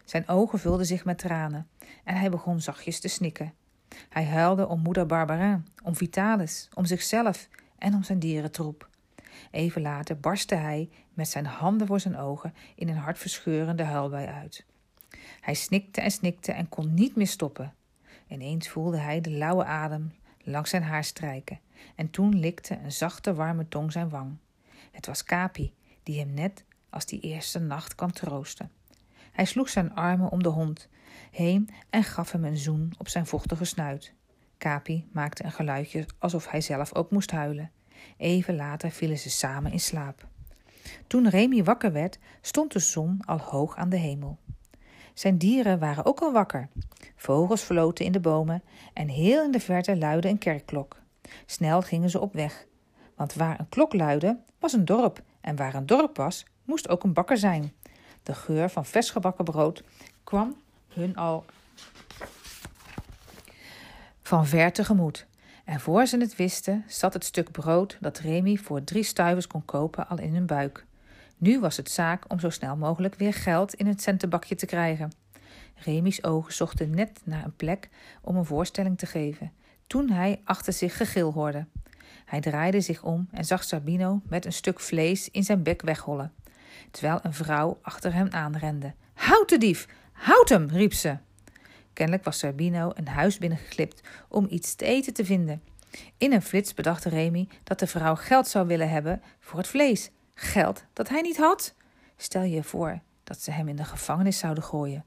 Zijn 0.04 0.28
ogen 0.28 0.58
vulden 0.58 0.86
zich 0.86 1.04
met 1.04 1.18
tranen 1.18 1.68
en 2.04 2.16
hij 2.16 2.30
begon 2.30 2.60
zachtjes 2.60 3.00
te 3.00 3.08
snikken. 3.08 3.54
Hij 4.08 4.24
huilde 4.24 4.68
om 4.68 4.80
moeder 4.80 5.06
Barbarin, 5.06 5.66
om 5.82 5.96
Vitalis, 5.96 6.68
om 6.74 6.84
zichzelf 6.84 7.48
en 7.78 7.94
om 7.94 8.02
zijn 8.02 8.18
dierentroep. 8.18 8.88
Even 9.50 9.82
later 9.82 10.20
barstte 10.20 10.54
hij 10.54 10.90
met 11.14 11.28
zijn 11.28 11.46
handen 11.46 11.86
voor 11.86 12.00
zijn 12.00 12.16
ogen 12.16 12.54
in 12.74 12.88
een 12.88 12.96
hartverscheurende 12.96 13.82
huilbui 13.82 14.26
uit. 14.26 14.64
Hij 15.40 15.54
snikte 15.54 16.00
en 16.00 16.10
snikte 16.10 16.52
en 16.52 16.68
kon 16.68 16.94
niet 16.94 17.16
meer 17.16 17.26
stoppen. 17.26 17.74
Ineens 18.28 18.68
voelde 18.68 18.98
hij 18.98 19.20
de 19.20 19.30
lauwe 19.30 19.64
adem 19.64 20.12
langs 20.42 20.70
zijn 20.70 20.82
haar 20.82 21.04
strijken 21.04 21.60
en 21.94 22.10
toen 22.10 22.38
likte 22.38 22.78
een 22.78 22.92
zachte 22.92 23.34
warme 23.34 23.68
tong 23.68 23.92
zijn 23.92 24.08
wang. 24.08 24.36
Het 24.90 25.06
was 25.06 25.24
Capi, 25.24 25.74
die 26.02 26.18
hem 26.18 26.34
net 26.34 26.64
als 26.90 27.06
die 27.06 27.20
eerste 27.20 27.58
nacht 27.58 27.94
kwam 27.94 28.12
troosten. 28.12 28.70
Hij 29.32 29.44
sloeg 29.44 29.68
zijn 29.68 29.94
armen 29.94 30.30
om 30.30 30.42
de 30.42 30.48
hond 30.48 30.88
heen 31.30 31.68
en 31.90 32.02
gaf 32.02 32.32
hem 32.32 32.44
een 32.44 32.56
zoen 32.56 32.92
op 32.98 33.08
zijn 33.08 33.26
vochtige 33.26 33.64
snuit. 33.64 34.14
Capi 34.58 35.08
maakte 35.12 35.44
een 35.44 35.52
geluidje 35.52 36.06
alsof 36.18 36.50
hij 36.50 36.60
zelf 36.60 36.94
ook 36.94 37.10
moest 37.10 37.30
huilen. 37.30 37.70
Even 38.16 38.56
later 38.56 38.90
vielen 38.90 39.18
ze 39.18 39.30
samen 39.30 39.72
in 39.72 39.80
slaap. 39.80 40.26
Toen 41.06 41.28
Remy 41.28 41.64
wakker 41.64 41.92
werd, 41.92 42.18
stond 42.40 42.72
de 42.72 42.78
zon 42.78 43.20
al 43.24 43.38
hoog 43.38 43.76
aan 43.76 43.88
de 43.88 43.96
hemel. 43.96 44.38
Zijn 45.14 45.38
dieren 45.38 45.78
waren 45.78 46.04
ook 46.04 46.20
al 46.20 46.32
wakker. 46.32 46.68
Vogels 47.16 47.62
floten 47.62 48.04
in 48.04 48.12
de 48.12 48.20
bomen 48.20 48.62
en 48.92 49.08
heel 49.08 49.44
in 49.44 49.50
de 49.50 49.60
verte 49.60 49.96
luidde 49.96 50.28
een 50.28 50.38
kerkklok. 50.38 50.96
Snel 51.46 51.82
gingen 51.82 52.10
ze 52.10 52.20
op 52.20 52.32
weg, 52.32 52.66
want 53.14 53.34
waar 53.34 53.60
een 53.60 53.68
klok 53.68 53.92
luidde, 53.92 54.38
was 54.58 54.72
een 54.72 54.84
dorp 54.84 55.22
en 55.40 55.56
waar 55.56 55.74
een 55.74 55.86
dorp 55.86 56.16
was, 56.16 56.44
moest 56.64 56.88
ook 56.88 57.02
een 57.02 57.12
bakker 57.12 57.38
zijn. 57.38 57.72
De 58.22 58.34
geur 58.34 58.70
van 58.70 58.84
vers 58.84 59.10
gebakken 59.10 59.44
brood 59.44 59.82
kwam 60.24 60.56
hun 60.88 61.16
al 61.16 61.44
van 64.22 64.46
ver 64.46 64.72
tegemoet. 64.72 65.26
En 65.66 65.80
voor 65.80 66.06
ze 66.06 66.18
het 66.18 66.36
wisten, 66.36 66.84
zat 66.86 67.12
het 67.12 67.24
stuk 67.24 67.50
brood 67.50 67.98
dat 68.00 68.18
Remy 68.18 68.56
voor 68.56 68.84
drie 68.84 69.02
stuivers 69.02 69.46
kon 69.46 69.64
kopen 69.64 70.08
al 70.08 70.18
in 70.18 70.34
hun 70.34 70.46
buik. 70.46 70.86
Nu 71.36 71.60
was 71.60 71.76
het 71.76 71.90
zaak 71.90 72.24
om 72.28 72.40
zo 72.40 72.50
snel 72.50 72.76
mogelijk 72.76 73.14
weer 73.14 73.34
geld 73.34 73.74
in 73.74 73.86
het 73.86 74.02
centenbakje 74.02 74.54
te 74.54 74.66
krijgen. 74.66 75.12
Remy's 75.74 76.18
ogen 76.22 76.52
zochten 76.52 76.90
net 76.90 77.20
naar 77.24 77.44
een 77.44 77.56
plek 77.56 77.88
om 78.22 78.36
een 78.36 78.44
voorstelling 78.44 78.98
te 78.98 79.06
geven, 79.06 79.52
toen 79.86 80.10
hij 80.10 80.40
achter 80.44 80.72
zich 80.72 80.96
gegil 80.96 81.32
hoorde. 81.32 81.66
Hij 82.24 82.40
draaide 82.40 82.80
zich 82.80 83.02
om 83.02 83.28
en 83.30 83.44
zag 83.44 83.64
Sabino 83.64 84.20
met 84.28 84.44
een 84.44 84.52
stuk 84.52 84.80
vlees 84.80 85.30
in 85.30 85.44
zijn 85.44 85.62
bek 85.62 85.82
weghollen, 85.82 86.32
terwijl 86.90 87.18
een 87.22 87.34
vrouw 87.34 87.78
achter 87.82 88.14
hem 88.14 88.28
aanrende. 88.30 88.94
Houd 89.14 89.48
de 89.48 89.58
dief! 89.58 89.86
Houd 90.12 90.48
hem! 90.48 90.68
riep 90.68 90.92
ze. 90.92 91.16
Kennelijk 91.96 92.24
was 92.24 92.38
Sabino 92.38 92.90
een 92.94 93.08
huis 93.08 93.38
binnengeglipt 93.38 94.00
om 94.28 94.46
iets 94.50 94.74
te 94.74 94.84
eten 94.84 95.14
te 95.14 95.24
vinden. 95.24 95.62
In 96.18 96.32
een 96.32 96.42
flits 96.42 96.74
bedacht 96.74 97.04
Remy 97.04 97.48
dat 97.64 97.78
de 97.78 97.86
vrouw 97.86 98.14
geld 98.14 98.48
zou 98.48 98.66
willen 98.66 98.90
hebben 98.90 99.22
voor 99.40 99.58
het 99.58 99.68
vlees. 99.68 100.10
Geld 100.34 100.84
dat 100.92 101.08
hij 101.08 101.20
niet 101.20 101.36
had. 101.36 101.74
Stel 102.16 102.42
je 102.42 102.62
voor 102.62 103.00
dat 103.24 103.40
ze 103.40 103.50
hem 103.50 103.68
in 103.68 103.76
de 103.76 103.84
gevangenis 103.84 104.38
zouden 104.38 104.64
gooien. 104.64 105.04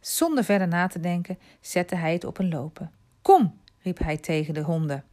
Zonder 0.00 0.44
verder 0.44 0.68
na 0.68 0.86
te 0.86 1.00
denken 1.00 1.38
zette 1.60 1.94
hij 1.94 2.12
het 2.12 2.24
op 2.24 2.38
een 2.38 2.48
lopen. 2.48 2.92
Kom, 3.22 3.60
riep 3.82 3.98
hij 3.98 4.16
tegen 4.16 4.54
de 4.54 4.62
honden. 4.62 5.04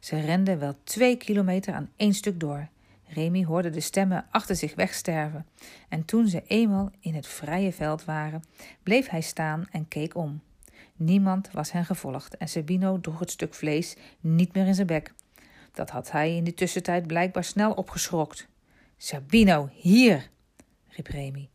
Ze 0.00 0.20
renden 0.20 0.58
wel 0.58 0.74
twee 0.84 1.16
kilometer 1.16 1.74
aan 1.74 1.90
één 1.96 2.14
stuk 2.14 2.40
door. 2.40 2.68
Remy 3.12 3.44
hoorde 3.44 3.70
de 3.70 3.80
stemmen 3.80 4.26
achter 4.30 4.56
zich 4.56 4.74
wegsterven. 4.74 5.46
En 5.88 6.04
toen 6.04 6.28
ze 6.28 6.42
eenmaal 6.46 6.90
in 7.00 7.14
het 7.14 7.26
vrije 7.26 7.72
veld 7.72 8.04
waren, 8.04 8.42
bleef 8.82 9.08
hij 9.08 9.20
staan 9.20 9.66
en 9.70 9.88
keek 9.88 10.16
om. 10.16 10.42
Niemand 10.96 11.50
was 11.52 11.72
hen 11.72 11.84
gevolgd 11.84 12.36
en 12.36 12.48
Sabino 12.48 13.00
droeg 13.00 13.18
het 13.18 13.30
stuk 13.30 13.54
vlees 13.54 13.96
niet 14.20 14.54
meer 14.54 14.66
in 14.66 14.74
zijn 14.74 14.86
bek. 14.86 15.12
Dat 15.72 15.90
had 15.90 16.10
hij 16.10 16.36
in 16.36 16.44
de 16.44 16.54
tussentijd 16.54 17.06
blijkbaar 17.06 17.44
snel 17.44 17.72
opgeschrokt. 17.72 18.48
Sabino, 18.96 19.68
hier! 19.72 20.30
riep 20.88 21.06
Remy. 21.06 21.48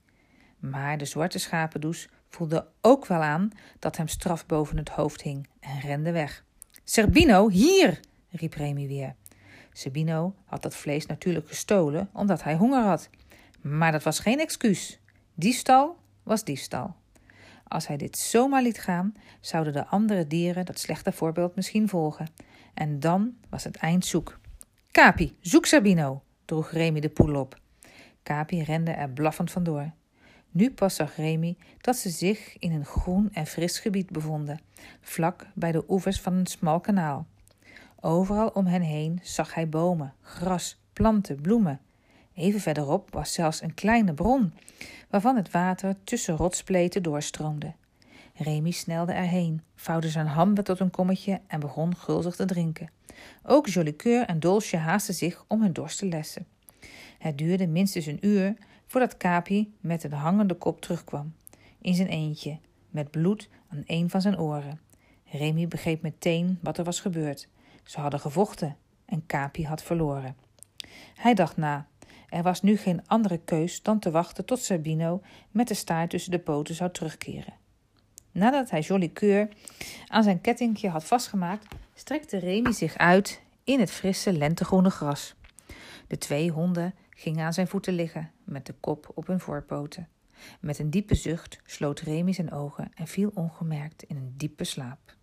Maar 0.59 0.97
de 0.97 1.05
zwarte 1.05 1.39
schapendoes 1.39 2.09
voelde 2.29 2.67
ook 2.81 3.05
wel 3.05 3.21
aan 3.21 3.51
dat 3.79 3.97
hem 3.97 4.07
straf 4.07 4.45
boven 4.45 4.77
het 4.77 4.89
hoofd 4.89 5.21
hing 5.21 5.47
en 5.59 5.79
rende 5.79 6.11
weg. 6.11 6.43
Serbino, 6.83 7.49
hier! 7.49 7.99
riep 8.29 8.53
Remy 8.53 8.87
weer. 8.87 9.15
Sabino 9.77 10.35
had 10.45 10.61
dat 10.61 10.75
vlees 10.75 11.05
natuurlijk 11.05 11.47
gestolen 11.47 12.09
omdat 12.13 12.43
hij 12.43 12.55
honger 12.55 12.83
had. 12.83 13.09
Maar 13.61 13.91
dat 13.91 14.03
was 14.03 14.19
geen 14.19 14.39
excuus. 14.39 14.99
Diefstal 15.33 15.97
was 16.23 16.43
diefstal. 16.43 16.95
Als 17.67 17.87
hij 17.87 17.97
dit 17.97 18.17
zomaar 18.17 18.61
liet 18.61 18.79
gaan, 18.79 19.13
zouden 19.39 19.73
de 19.73 19.85
andere 19.85 20.27
dieren 20.27 20.65
dat 20.65 20.79
slechte 20.79 21.11
voorbeeld 21.11 21.55
misschien 21.55 21.89
volgen. 21.89 22.27
En 22.73 22.99
dan 22.99 23.35
was 23.49 23.63
het 23.63 23.75
eind 23.75 24.05
zoek. 24.05 24.39
Capi, 24.91 25.37
zoek 25.41 25.65
Sabino, 25.65 26.23
droeg 26.45 26.71
Remy 26.71 26.99
de 26.99 27.09
poel 27.09 27.35
op. 27.35 27.59
Capi 28.23 28.63
rende 28.63 28.91
er 28.91 29.09
blaffend 29.09 29.51
vandoor. 29.51 29.91
Nu 30.51 30.71
pas 30.71 30.95
zag 30.95 31.15
Remy 31.15 31.57
dat 31.81 31.95
ze 31.95 32.09
zich 32.09 32.57
in 32.59 32.71
een 32.71 32.85
groen 32.85 33.29
en 33.33 33.45
fris 33.45 33.79
gebied 33.79 34.09
bevonden, 34.09 34.59
vlak 35.01 35.45
bij 35.53 35.71
de 35.71 35.83
oevers 35.87 36.21
van 36.21 36.33
een 36.33 36.45
smal 36.45 36.79
kanaal. 36.79 37.27
Overal 38.01 38.47
om 38.47 38.65
hen 38.65 38.81
heen 38.81 39.19
zag 39.23 39.53
hij 39.53 39.69
bomen, 39.69 40.13
gras, 40.21 40.77
planten, 40.93 41.41
bloemen. 41.41 41.79
Even 42.33 42.59
verderop 42.59 43.13
was 43.13 43.33
zelfs 43.33 43.61
een 43.61 43.73
kleine 43.73 44.13
bron, 44.13 44.53
waarvan 45.09 45.35
het 45.35 45.51
water 45.51 45.95
tussen 46.03 46.35
rotspleten 46.35 47.03
doorstroomde. 47.03 47.73
Remy 48.33 48.71
snelde 48.71 49.11
erheen, 49.11 49.61
vouwde 49.75 50.09
zijn 50.09 50.27
handen 50.27 50.63
tot 50.63 50.79
een 50.79 50.91
kommetje 50.91 51.41
en 51.47 51.59
begon 51.59 51.95
gulzig 51.95 52.35
te 52.35 52.45
drinken. 52.45 52.89
Ook 53.43 53.67
Jolicoeur 53.67 54.25
en 54.25 54.39
Dolce 54.39 54.77
haasten 54.77 55.13
zich 55.13 55.45
om 55.47 55.61
hun 55.61 55.73
dorst 55.73 55.97
te 55.97 56.05
lessen. 56.05 56.47
Het 57.17 57.37
duurde 57.37 57.67
minstens 57.67 58.05
een 58.05 58.25
uur 58.25 58.53
voordat 58.87 59.17
Capi 59.17 59.73
met 59.79 60.03
een 60.03 60.13
hangende 60.13 60.53
kop 60.53 60.81
terugkwam, 60.81 61.33
in 61.81 61.95
zijn 61.95 62.07
eentje, 62.07 62.57
met 62.89 63.11
bloed 63.11 63.49
aan 63.67 63.83
een 63.85 64.09
van 64.09 64.21
zijn 64.21 64.39
oren. 64.39 64.79
Remy 65.31 65.67
begreep 65.67 66.01
meteen 66.01 66.59
wat 66.61 66.77
er 66.77 66.83
was 66.83 66.99
gebeurd. 66.99 67.47
Ze 67.87 67.99
hadden 67.99 68.19
gevochten 68.19 68.77
en 69.05 69.25
Capi 69.25 69.65
had 69.65 69.83
verloren. 69.83 70.35
Hij 71.15 71.33
dacht 71.33 71.57
na. 71.57 71.87
Er 72.29 72.43
was 72.43 72.61
nu 72.61 72.77
geen 72.77 73.07
andere 73.07 73.37
keus 73.37 73.81
dan 73.81 73.99
te 73.99 74.11
wachten 74.11 74.45
tot 74.45 74.59
Sabino 74.59 75.21
met 75.51 75.67
de 75.67 75.73
staart 75.73 76.09
tussen 76.09 76.31
de 76.31 76.39
poten 76.39 76.75
zou 76.75 76.91
terugkeren. 76.91 77.53
Nadat 78.31 78.69
hij 78.69 78.81
Jolly 78.81 79.09
Keur 79.09 79.49
aan 80.07 80.23
zijn 80.23 80.41
kettingje 80.41 80.89
had 80.89 81.03
vastgemaakt, 81.03 81.75
strekte 81.93 82.37
Remy 82.37 82.71
zich 82.71 82.97
uit 82.97 83.41
in 83.63 83.79
het 83.79 83.91
frisse 83.91 84.33
lentegroene 84.33 84.89
gras. 84.89 85.35
De 86.07 86.17
twee 86.17 86.51
honden 86.51 86.93
gingen 87.09 87.45
aan 87.45 87.53
zijn 87.53 87.67
voeten 87.67 87.93
liggen, 87.93 88.31
met 88.43 88.65
de 88.65 88.73
kop 88.79 89.11
op 89.13 89.27
hun 89.27 89.39
voorpoten. 89.39 90.07
Met 90.59 90.79
een 90.79 90.89
diepe 90.89 91.15
zucht 91.15 91.59
sloot 91.65 91.99
Remy 91.99 92.33
zijn 92.33 92.51
ogen 92.51 92.91
en 92.95 93.07
viel 93.07 93.31
ongemerkt 93.33 94.03
in 94.03 94.15
een 94.15 94.33
diepe 94.37 94.63
slaap. 94.63 95.15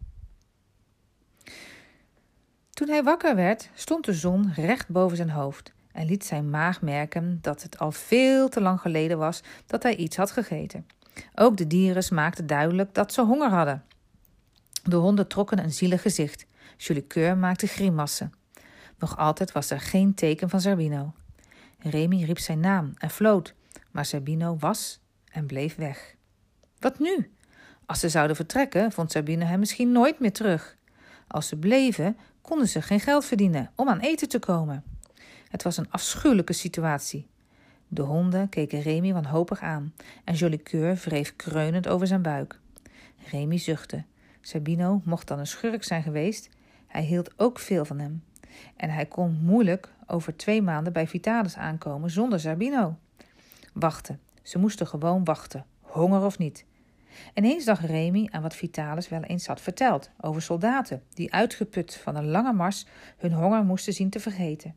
Toen 2.75 2.89
hij 2.89 3.03
wakker 3.03 3.35
werd, 3.37 3.71
stond 3.75 4.05
de 4.05 4.13
zon 4.13 4.53
recht 4.53 4.89
boven 4.89 5.17
zijn 5.17 5.31
hoofd 5.31 5.73
en 5.93 6.07
liet 6.07 6.25
zijn 6.25 6.51
maag 6.51 6.83
merken 6.83 7.39
dat 7.41 7.63
het 7.63 7.79
al 7.79 7.93
veel 7.93 8.49
te 8.49 8.61
lang 8.61 8.81
geleden 8.81 9.19
was 9.19 9.43
dat 9.67 9.83
hij 9.83 9.97
iets 9.97 10.17
had 10.17 10.31
gegeten. 10.31 10.87
Ook 11.35 11.57
de 11.57 11.67
dieren 11.67 12.15
maakten 12.15 12.47
duidelijk 12.47 12.95
dat 12.95 13.13
ze 13.13 13.23
honger 13.23 13.51
hadden. 13.51 13.85
De 14.83 14.97
honden 14.97 15.29
trokken 15.29 15.59
een 15.59 15.73
zielig 15.73 16.03
gezicht. 16.03 16.47
Julie 16.77 17.03
Keur 17.03 17.37
maakte 17.37 17.67
grimassen. 17.67 18.33
Nog 18.99 19.17
altijd 19.17 19.53
was 19.53 19.71
er 19.71 19.81
geen 19.81 20.15
teken 20.15 20.49
van 20.49 20.61
Zerbino. 20.61 21.13
Remy 21.79 22.25
riep 22.25 22.39
zijn 22.39 22.61
naam 22.61 22.93
en 22.99 23.11
floot, 23.11 23.55
maar 23.91 24.05
Zerbino 24.05 24.57
was 24.59 25.01
en 25.33 25.47
bleef 25.47 25.77
weg. 25.77 26.15
Wat 26.79 26.99
nu? 26.99 27.33
Als 27.87 28.01
ze 28.01 28.09
zouden 28.09 28.37
vertrekken, 28.37 28.93
vond 28.93 29.11
Sabine 29.13 29.45
hem 29.45 29.59
misschien 29.59 29.93
nooit 29.93 30.19
meer 30.21 30.33
terug. 30.33 30.77
Als 31.27 31.49
ze 31.49 31.57
bleven, 31.57 32.17
konden 32.45 32.69
ze 32.69 32.83
geen 32.83 33.01
geld 33.01 33.25
verdienen 33.25 33.71
om 33.75 33.89
aan 33.89 33.99
eten 34.01 34.29
te 34.29 34.39
komen. 34.39 34.85
Het 35.49 35.63
was 35.63 35.77
een 35.77 35.91
afschuwelijke 35.91 36.53
situatie. 36.53 37.27
De 37.89 38.03
honden 38.03 38.49
keken 38.49 38.81
Remy 38.81 39.13
wanhopig 39.13 39.61
aan 39.61 39.95
en 40.25 40.35
Jolicoeur 40.35 40.95
wreef 40.95 41.37
kreunend 41.37 41.89
over 41.89 42.07
zijn 42.07 42.23
buik. 42.23 42.59
Remy 43.31 43.59
zuchtte. 43.59 44.05
Sabino 44.41 45.01
mocht 45.05 45.29
dan 45.29 45.39
een 45.39 45.47
schurk 45.47 45.85
zijn 45.85 46.03
geweest. 46.03 46.49
Hij 46.87 47.03
hield 47.03 47.31
ook 47.37 47.59
veel 47.59 47.85
van 47.85 47.99
hem. 47.99 48.23
En 48.77 48.91
hij 48.91 49.07
kon 49.07 49.39
moeilijk 49.43 49.93
over 50.07 50.37
twee 50.37 50.63
maanden 50.63 50.93
bij 50.93 51.09
Vitalis 51.09 51.57
aankomen 51.57 52.11
zonder 52.11 52.41
Sabino. 52.41 52.97
Wachten. 53.73 54.21
Ze 54.43 54.59
moesten 54.59 54.87
gewoon 54.87 55.25
wachten, 55.25 55.67
honger 55.81 56.25
of 56.25 56.39
niet. 56.39 56.65
Ineens 57.35 57.65
dacht 57.65 57.85
Remy 57.85 58.29
aan 58.31 58.43
wat 58.43 58.57
Vitalis 58.57 59.09
wel 59.09 59.23
eens 59.23 59.47
had 59.47 59.61
verteld 59.61 60.11
over 60.21 60.43
soldaten 60.43 61.03
die 61.15 61.33
uitgeput 61.33 61.95
van 61.95 62.17
een 62.17 62.29
lange 62.29 62.53
mars 62.53 62.87
hun 63.17 63.33
honger 63.33 63.65
moesten 63.65 63.93
zien 63.93 64.11
te 64.11 64.21
vergeten. 64.21 64.75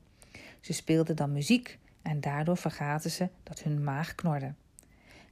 Ze 0.59 0.73
speelden 0.73 1.15
dan 1.15 1.31
muziek 1.31 1.77
en 2.01 2.19
daardoor 2.19 2.57
vergaten 2.57 3.11
ze 3.11 3.29
dat 3.43 3.63
hun 3.63 3.83
maag 3.83 4.15
knorde. 4.15 4.53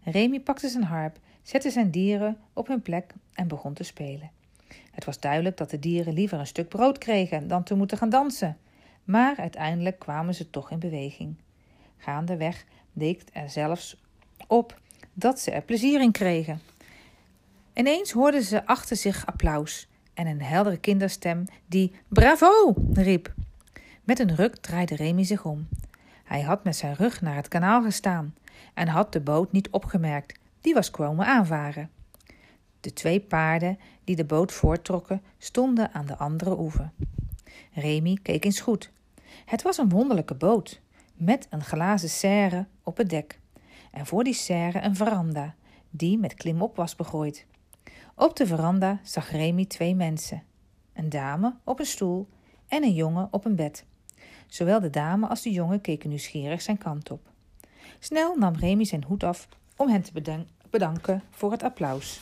Remy 0.04 0.40
pakte 0.40 0.70
zijn 0.70 0.84
harp, 0.84 1.20
zette 1.44 1.70
zijn 1.70 1.92
dieren 1.92 2.38
op 2.54 2.68
hun 2.68 2.82
plek 2.82 3.14
en 3.34 3.48
begon 3.48 3.74
te 3.74 3.84
spelen. 3.84 4.32
Het 4.92 5.06
was 5.06 5.20
duidelijk 5.20 5.58
dat 5.58 5.70
de 5.70 5.80
dieren 5.80 6.14
liever 6.14 6.40
een 6.40 6.48
stuk 6.48 6.70
brood 6.70 6.98
kregen 6.98 7.48
dan 7.48 7.64
te 7.64 7.76
moeten 7.76 7.98
gaan 7.98 8.10
dansen. 8.10 8.58
Maar 9.04 9.36
uiteindelijk 9.38 10.00
kwamen 10.00 10.36
ze 10.36 10.50
toch 10.50 10.72
in 10.72 10.80
beweging. 10.80 11.36
Gaandeweg 11.98 12.66
deed 12.94 13.24
er 13.34 13.50
zelfs 13.50 14.02
op 14.48 14.80
dat 15.14 15.40
ze 15.40 15.52
er 15.52 15.62
plezier 15.62 16.02
in 16.02 16.12
kregen. 16.12 16.62
Ineens 17.75 18.12
hoorden 18.12 18.44
ze 18.44 18.65
achter 18.65 18.96
zich 18.96 19.25
applaus 19.25 19.88
en 20.13 20.27
een 20.27 20.41
heldere 20.41 20.77
kinderstem 20.77 21.44
die 21.65 21.91
bravo 22.08 22.75
riep. 22.94 23.34
Met 24.03 24.20
een 24.20 24.36
ruk 24.36 24.55
draaide 24.55 24.96
Remy 24.96 25.24
zich 25.24 25.46
om. 25.46 25.67
Hij 26.24 26.41
had 26.41 26.63
met 26.63 26.75
zijn 26.75 26.96
rug 26.96 27.22
naar 27.22 27.36
het 27.36 27.48
kanaal 27.48 27.84
gestaan 27.84 28.36
en 28.74 28.88
had 28.88 29.13
de 29.13 29.22
boot 29.22 29.51
niet 29.51 29.70
opgemerkt. 29.70 30.39
Die 30.62 30.74
was 30.74 30.91
komen 30.91 31.25
aanvaren. 31.25 31.89
De 32.79 32.94
twee 32.94 33.20
paarden 33.20 33.79
die 34.03 34.15
de 34.15 34.25
boot 34.25 34.51
voorttrokken 34.51 35.22
stonden 35.38 35.94
aan 35.94 36.05
de 36.05 36.17
andere 36.17 36.60
oever. 36.60 36.91
Remy 37.74 38.17
keek 38.22 38.46
eens 38.46 38.60
goed. 38.60 38.91
Het 39.46 39.62
was 39.62 39.77
een 39.77 39.89
wonderlijke 39.89 40.36
boot 40.36 40.82
met 41.13 41.48
een 41.50 41.63
glazen 41.63 42.10
serre 42.10 42.65
op 42.84 42.98
het 42.98 43.10
dek 43.10 43.39
en 43.91 44.05
voor 44.05 44.24
die 44.24 44.34
serre 44.34 44.82
een 44.82 44.96
veranda 44.96 45.55
die 45.89 46.17
met 46.17 46.34
klimop 46.34 46.75
was 46.75 46.96
begroeid. 46.96 47.46
Op 48.18 48.36
de 48.36 48.48
veranda 48.48 49.00
zag 49.04 49.32
Remy 49.32 49.66
twee 49.66 49.96
mensen: 49.96 50.44
een 50.94 51.10
dame 51.10 51.56
op 51.64 51.80
een 51.80 51.86
stoel 51.86 52.28
en 52.68 52.84
een 52.84 52.94
jongen 52.94 53.28
op 53.32 53.46
een 53.46 53.56
bed. 53.56 53.86
Zowel 54.48 54.80
de 54.80 54.90
dame 54.90 55.28
als 55.28 55.42
de 55.42 55.52
jongen 55.52 55.82
keken 55.82 56.10
nieuwsgierig 56.10 56.62
zijn 56.62 56.78
kant 56.78 57.12
op. 57.12 57.30
Snel 58.00 58.36
nam 58.36 58.56
Remy 58.56 58.86
zijn 58.86 59.04
hoed 59.04 59.24
af 59.24 59.48
om 59.76 59.90
hen 59.90 60.02
te 60.02 60.42
bedanken 60.70 61.24
voor 61.30 61.52
het 61.52 61.64
applaus. 61.64 62.22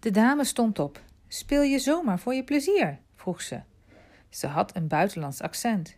De 0.00 0.10
dame 0.10 0.44
stond 0.44 0.78
op. 0.78 1.02
Speel 1.28 1.62
je 1.62 1.78
zomaar 1.78 2.18
voor 2.18 2.34
je 2.34 2.44
plezier? 2.44 2.98
vroeg 3.14 3.42
ze. 3.42 3.60
Ze 4.28 4.46
had 4.46 4.76
een 4.76 4.88
buitenlands 4.88 5.40
accent. 5.40 5.96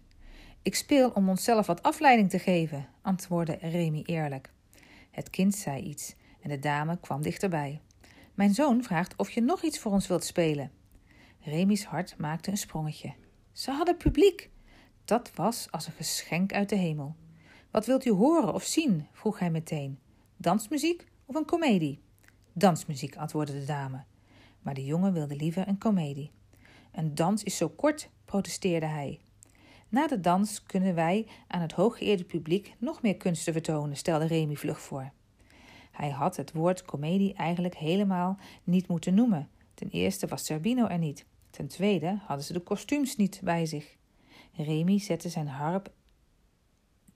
Ik 0.63 0.75
speel 0.75 1.11
om 1.11 1.29
onszelf 1.29 1.67
wat 1.67 1.83
afleiding 1.83 2.31
te 2.31 2.39
geven, 2.39 2.89
antwoordde 3.03 3.59
Remy 3.61 4.03
eerlijk. 4.07 4.51
Het 5.11 5.31
kind 5.31 5.55
zei 5.55 5.83
iets 5.83 6.15
en 6.43 6.49
de 6.49 6.59
dame 6.59 6.99
kwam 7.01 7.23
dichterbij. 7.23 7.81
Mijn 8.35 8.55
zoon 8.55 8.83
vraagt 8.83 9.17
of 9.17 9.31
je 9.31 9.41
nog 9.41 9.63
iets 9.63 9.79
voor 9.79 9.93
ons 9.93 10.07
wilt 10.07 10.25
spelen. 10.25 10.71
Remy's 11.41 11.85
hart 11.85 12.15
maakte 12.19 12.51
een 12.51 12.57
sprongetje. 12.57 13.15
Ze 13.53 13.71
hadden 13.71 13.97
publiek. 13.97 14.51
Dat 15.05 15.31
was 15.35 15.71
als 15.71 15.87
een 15.87 15.93
geschenk 15.93 16.53
uit 16.53 16.69
de 16.69 16.77
hemel. 16.77 17.17
Wat 17.71 17.87
wilt 17.87 18.05
u 18.05 18.11
horen 18.11 18.55
of 18.55 18.63
zien? 18.63 19.07
vroeg 19.13 19.39
hij 19.39 19.51
meteen. 19.51 19.99
Dansmuziek 20.37 21.07
of 21.25 21.35
een 21.35 21.45
komedie? 21.45 22.01
Dansmuziek, 22.53 23.17
antwoordde 23.17 23.59
de 23.59 23.65
dame. 23.65 24.05
Maar 24.63 24.75
de 24.75 24.85
jongen 24.85 25.13
wilde 25.13 25.37
liever 25.37 25.69
een 25.69 25.79
komedie. 25.79 26.33
Een 26.93 27.15
dans 27.15 27.43
is 27.43 27.57
zo 27.57 27.69
kort, 27.69 28.11
protesteerde 28.25 28.87
hij. 28.87 29.21
Na 29.89 30.07
de 30.07 30.21
dans 30.21 30.63
kunnen 30.63 30.95
wij 30.95 31.27
aan 31.47 31.61
het 31.61 31.73
hooggeëerde 31.73 32.25
publiek 32.25 32.75
nog 32.79 33.03
meer 33.03 33.17
kunsten 33.17 33.53
vertonen, 33.53 33.97
stelde 33.97 34.27
Remy 34.27 34.55
vlug 34.55 34.81
voor. 34.81 35.13
Hij 35.91 36.11
had 36.11 36.37
het 36.37 36.53
woord 36.53 36.83
komedie 36.83 37.35
eigenlijk 37.35 37.77
helemaal 37.77 38.39
niet 38.65 38.89
moeten 38.89 39.15
noemen. 39.15 39.49
Ten 39.75 39.89
eerste 39.89 40.27
was 40.27 40.47
Zerbino 40.47 40.87
er 40.87 40.99
niet. 40.99 41.25
Ten 41.51 41.67
tweede 41.67 42.19
hadden 42.27 42.45
ze 42.45 42.53
de 42.53 42.61
kostuums 42.61 43.17
niet 43.17 43.41
bij 43.45 43.67
zich. 43.67 43.97
Remy 44.53 44.99
zette 44.99 45.29
zijn 45.29 45.49
harp 45.49 45.93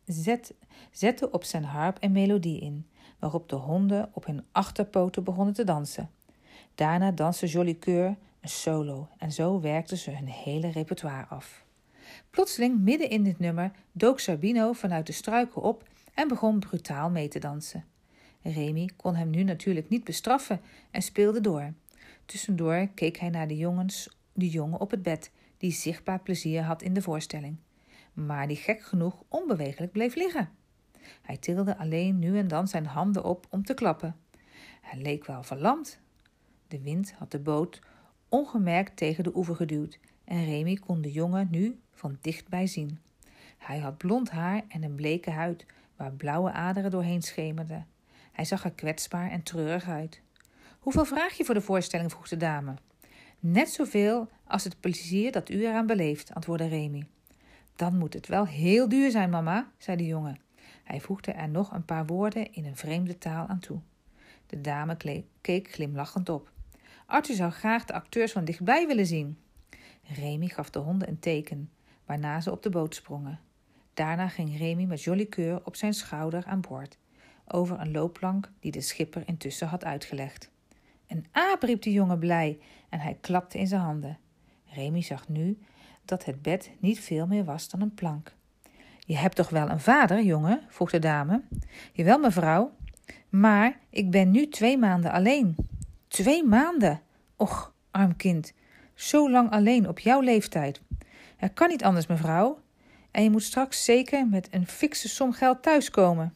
zet, 0.05 0.55
zette 0.91 1.31
op 1.31 1.45
zijn 1.45 1.65
harp 1.65 1.97
een 2.01 2.13
melodie 2.13 2.61
in, 2.61 2.87
waarop 3.19 3.49
de 3.49 3.57
honden 3.57 4.11
op 4.13 4.27
hun 4.27 4.45
achterpoten 4.53 5.25
begonnen 5.25 5.55
te 5.55 5.65
dansen. 5.65 6.11
Daarna 6.75 7.11
danste 7.11 7.47
Jolly 7.47 7.79
Coeur 7.79 8.17
een 8.41 8.49
solo 8.49 9.09
en 9.19 9.33
zo 9.33 9.61
werkten 9.61 9.97
ze 9.97 10.11
hun 10.11 10.29
hele 10.29 10.71
repertoire 10.71 11.27
af. 11.27 11.65
Plotseling, 12.31 12.81
midden 12.81 13.11
in 13.11 13.23
dit 13.23 13.39
nummer, 13.39 13.71
dook 13.93 14.21
Sabino 14.21 14.73
vanuit 14.73 15.07
de 15.07 15.13
struiken 15.13 15.63
op 15.63 15.89
en 16.15 16.29
begon 16.29 16.59
brutaal 16.59 17.11
mee 17.11 17.29
te 17.29 17.39
dansen. 17.39 17.85
Remy 18.45 18.89
kon 18.97 19.15
hem 19.15 19.31
nu 19.31 19.43
natuurlijk 19.43 19.89
niet 19.89 20.05
bestraffen 20.05 20.61
en 20.91 21.03
speelde 21.03 21.41
door. 21.41 21.73
Tussendoor 22.25 22.89
keek 22.95 23.17
hij 23.17 23.31
naar 23.31 23.49
de, 23.49 23.57
jongens, 23.57 24.09
de 24.33 24.49
jongen 24.49 24.81
op 24.81 24.91
het 24.91 25.03
bed, 25.03 25.31
die 25.59 25.73
zichtbaar 25.73 26.21
plezier 26.21 26.63
had 26.63 26.83
in 26.83 26.95
de 26.95 27.03
voorstelling 27.03 27.57
maar 28.15 28.47
die 28.47 28.57
gek 28.57 28.83
genoeg 28.83 29.23
onbewegelijk 29.29 29.93
bleef 29.93 30.15
liggen. 30.15 30.51
Hij 31.23 31.37
tilde 31.37 31.79
alleen 31.79 32.19
nu 32.19 32.39
en 32.39 32.49
dan 32.49 32.69
zijn 32.69 32.87
handen 32.87 33.25
op 33.25 33.47
om 33.51 33.65
te 33.65 33.75
klappen. 33.75 34.17
Hij 34.81 35.01
leek 35.01 35.27
wel 35.27 35.43
verlamd. 35.43 35.99
De 36.69 36.81
wind 36.81 37.13
had 37.13 37.31
de 37.31 37.39
boot 37.39 37.81
ongemerkt 38.29 38.97
tegen 38.97 39.25
de 39.25 39.37
oever 39.37 39.57
geduwd 39.57 39.99
en 40.25 40.45
Remy 40.45 40.75
kon 40.75 41.01
de 41.01 41.13
jongen 41.13 41.49
nu 41.51 41.79
van 41.93 42.19
dichtbij 42.21 42.67
zien. 42.67 42.99
Hij 43.59 43.79
had 43.79 43.97
blond 43.97 44.31
haar 44.31 44.63
en 44.69 44.83
een 44.83 44.95
bleke 44.95 45.31
huid 45.31 45.67
waar 45.97 46.13
blauwe 46.13 46.53
aderen 46.53 46.91
doorheen 46.91 47.23
schemerden. 47.23 47.87
Hij 48.35 48.45
zag 48.45 48.65
er 48.65 48.73
kwetsbaar 48.73 49.31
en 49.31 49.43
treurig 49.43 49.89
uit. 49.89 50.21
Hoeveel 50.79 51.05
vraag 51.05 51.37
je 51.37 51.45
voor 51.45 51.55
de 51.55 51.61
voorstelling? 51.61 52.11
vroeg 52.11 52.29
de 52.29 52.37
dame. 52.37 52.75
Net 53.41 53.71
zoveel 53.71 54.29
als 54.47 54.65
het 54.65 54.81
plezier 54.81 55.33
dat 55.33 55.51
u 55.51 55.67
eraan 55.67 55.87
beleeft, 55.87 56.35
antwoordde 56.35 56.67
Remy. 56.67 57.07
Dan 57.77 57.99
moet 57.99 58.15
het 58.15 58.27
wel 58.27 58.47
heel 58.47 58.89
duur 58.89 59.11
zijn, 59.11 59.31
mama, 59.31 59.71
zei 59.79 59.97
de 59.97 60.07
jongen. 60.07 60.41
Hij 60.85 61.01
voegde 61.01 61.33
er 61.33 61.49
nog 61.49 61.73
een 61.73 61.85
paar 61.85 62.07
woorden 62.07 62.53
in 62.53 62.67
een 62.67 62.77
vreemde 62.77 63.19
taal 63.19 63.47
aan 63.47 63.59
toe. 63.59 63.81
De 64.47 64.61
dame 64.61 65.25
keek 65.41 65.73
glimlachend 65.73 66.29
op. 66.29 66.51
Arthur 67.07 67.35
zou 67.35 67.51
graag 67.51 67.85
de 67.85 67.93
acteurs 67.93 68.33
van 68.33 68.45
dichtbij 68.45 68.87
willen 68.87 69.07
zien. 69.07 69.39
Remy 70.03 70.49
gaf 70.49 70.71
de 70.71 70.79
honden 70.79 71.09
een 71.09 71.19
teken, 71.19 71.71
waarna 72.05 72.41
ze 72.41 72.51
op 72.51 72.63
de 72.63 72.71
boot 72.71 72.95
sprongen. 72.95 73.41
Daarna 73.95 74.29
ging 74.29 74.59
Remy 74.59 74.85
met 74.85 75.03
Jolly 75.03 75.27
Keur 75.27 75.61
op 75.65 75.77
zijn 75.77 75.95
schouder 75.95 76.45
aan 76.45 76.61
boord, 76.61 76.99
over 77.47 77.81
een 77.81 77.93
loopplank 77.93 78.51
die 78.61 78.73
de 78.73 78.81
schipper 78.81 79.23
intussen 79.27 79.69
had 79.69 79.85
uitgelegd. 79.85 80.51
Een 81.07 81.27
aap, 81.33 81.63
riep 81.63 81.83
de 81.83 81.93
jongen 81.93 82.19
blij 82.19 82.59
en 82.89 83.01
hij 83.01 83.19
klapte 83.21 83.59
in 83.59 83.67
zijn 83.67 83.81
handen. 83.81 84.19
Remy 84.67 85.03
zag 85.03 85.29
nu 85.29 85.59
dat 86.05 86.25
het 86.25 86.43
bed 86.43 86.71
niet 86.79 87.01
veel 87.01 87.27
meer 87.27 87.45
was 87.45 87.69
dan 87.69 87.81
een 87.81 87.95
plank. 87.95 88.35
Je 88.99 89.17
hebt 89.17 89.37
toch 89.37 89.49
wel 89.49 89.69
een 89.69 89.81
vader, 89.81 90.23
jongen? 90.23 90.63
vroeg 90.69 90.91
de 90.91 90.99
dame. 90.99 91.43
Jawel, 91.93 92.19
mevrouw. 92.19 92.73
Maar 93.29 93.79
ik 93.91 94.11
ben 94.11 94.31
nu 94.31 94.49
twee 94.49 94.79
maanden 94.79 95.13
alleen. 95.13 95.57
Twee 96.09 96.45
maanden? 96.45 97.01
Och, 97.37 97.75
arm 97.91 98.17
kind. 98.17 98.53
Zo 98.95 99.31
lang 99.31 99.51
alleen 99.51 99.89
op 99.89 99.99
jouw 99.99 100.21
leeftijd. 100.21 100.81
Er 101.37 101.51
kan 101.51 101.69
niet 101.69 101.85
anders, 101.85 102.07
mevrouw. 102.07 102.63
En 103.11 103.23
je 103.23 103.31
moet 103.31 103.43
straks 103.43 103.85
zeker 103.85 104.29
met 104.29 104.49
een 104.51 104.67
fikse 104.67 105.09
som 105.09 105.33
geld 105.33 105.63
thuiskomen. 105.63 106.33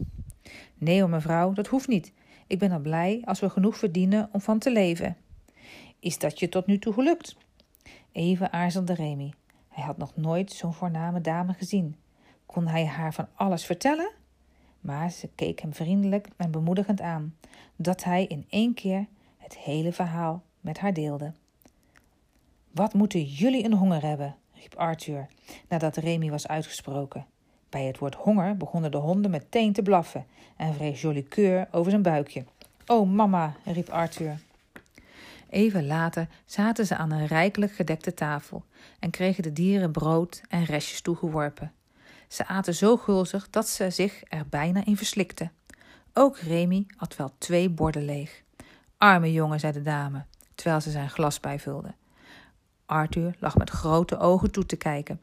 Nee 0.79 1.01
hoor, 1.01 1.11
mevrouw, 1.11 1.53
dat 1.53 1.67
hoeft 1.67 1.88
niet. 1.88 2.12
Ik 2.47 2.59
ben 2.59 2.73
al 2.73 2.79
blij 2.79 3.23
als 3.25 3.41
we 3.41 3.51
genoeg 3.51 3.77
verdienen 3.77 4.29
om 4.33 4.41
van 4.41 4.59
te 4.59 4.71
leven. 4.71 5.17
Is 6.01 6.19
dat 6.19 6.38
je 6.38 6.49
tot 6.49 6.67
nu 6.67 6.79
toe 6.79 6.93
gelukt? 6.93 7.37
Even 8.12 8.53
aarzelde 8.53 8.95
Remy. 8.95 9.33
Hij 9.69 9.85
had 9.85 9.97
nog 9.97 10.17
nooit 10.17 10.53
zo'n 10.53 10.75
voorname 10.75 11.21
dame 11.21 11.53
gezien. 11.53 11.97
Kon 12.47 12.67
hij 12.67 12.87
haar 12.87 13.14
van 13.14 13.29
alles 13.35 13.64
vertellen? 13.64 14.11
Maar 14.81 15.11
ze 15.11 15.29
keek 15.35 15.61
hem 15.61 15.75
vriendelijk 15.75 16.29
en 16.37 16.51
bemoedigend 16.51 17.01
aan, 17.01 17.37
dat 17.77 18.05
hij 18.05 18.25
in 18.25 18.47
één 18.49 18.75
keer 18.75 19.07
het 19.37 19.57
hele 19.57 19.93
verhaal 19.93 20.43
met 20.61 20.79
haar 20.79 20.93
deelde. 20.93 21.33
Wat 22.71 22.95
moeten 22.95 23.23
jullie 23.23 23.64
een 23.64 23.75
honger 23.75 24.03
hebben? 24.03 24.37
riep 24.53 24.75
Arthur, 24.75 25.29
nadat 25.69 25.97
Remy 25.97 26.31
was 26.31 26.49
uitgesproken. 26.49 27.27
Bij 27.69 27.85
het 27.85 27.99
woord 27.99 28.15
honger 28.15 28.57
begonnen 28.57 28.91
de 28.91 28.97
honden 28.97 29.31
meteen 29.31 29.73
te 29.73 29.83
blaffen 29.83 30.27
en 30.57 30.75
wreef 30.75 31.01
Jolly 31.01 31.23
Keur 31.23 31.69
over 31.71 31.91
zijn 31.91 32.03
buikje. 32.03 32.45
Oh, 32.87 33.11
mama, 33.11 33.55
riep 33.65 33.89
Arthur. 33.89 34.39
Even 35.51 35.87
later 35.87 36.29
zaten 36.45 36.87
ze 36.87 36.97
aan 36.97 37.11
een 37.11 37.27
rijkelijk 37.27 37.73
gedekte 37.73 38.15
tafel 38.15 38.65
en 38.99 39.11
kregen 39.11 39.43
de 39.43 39.53
dieren 39.53 39.93
brood 39.93 40.43
en 40.49 40.65
restjes 40.65 41.01
toegeworpen. 41.01 41.73
Ze 42.29 42.47
aten 42.47 42.75
zo 42.75 42.97
gulzig 42.97 43.51
dat 43.51 43.69
ze 43.69 43.91
zich 43.91 44.23
er 44.29 44.47
bijna 44.49 44.85
in 44.85 44.97
verslikten. 44.97 45.53
Ook 46.13 46.39
Remy 46.39 46.87
had 46.97 47.17
wel 47.17 47.33
twee 47.39 47.69
borden 47.69 48.05
leeg. 48.05 48.43
Arme 48.97 49.33
jongen, 49.33 49.61
zei 49.61 49.73
de 49.73 49.83
dame, 49.83 50.25
terwijl 50.55 50.81
ze 50.81 50.91
zijn 50.91 51.11
glas 51.11 51.41
bijvulde. 51.41 51.95
Arthur 52.87 53.35
lag 53.39 53.57
met 53.57 53.71
grote 53.71 54.19
ogen 54.19 54.51
toe 54.51 54.67
te 54.67 54.77
kijken. 54.77 55.21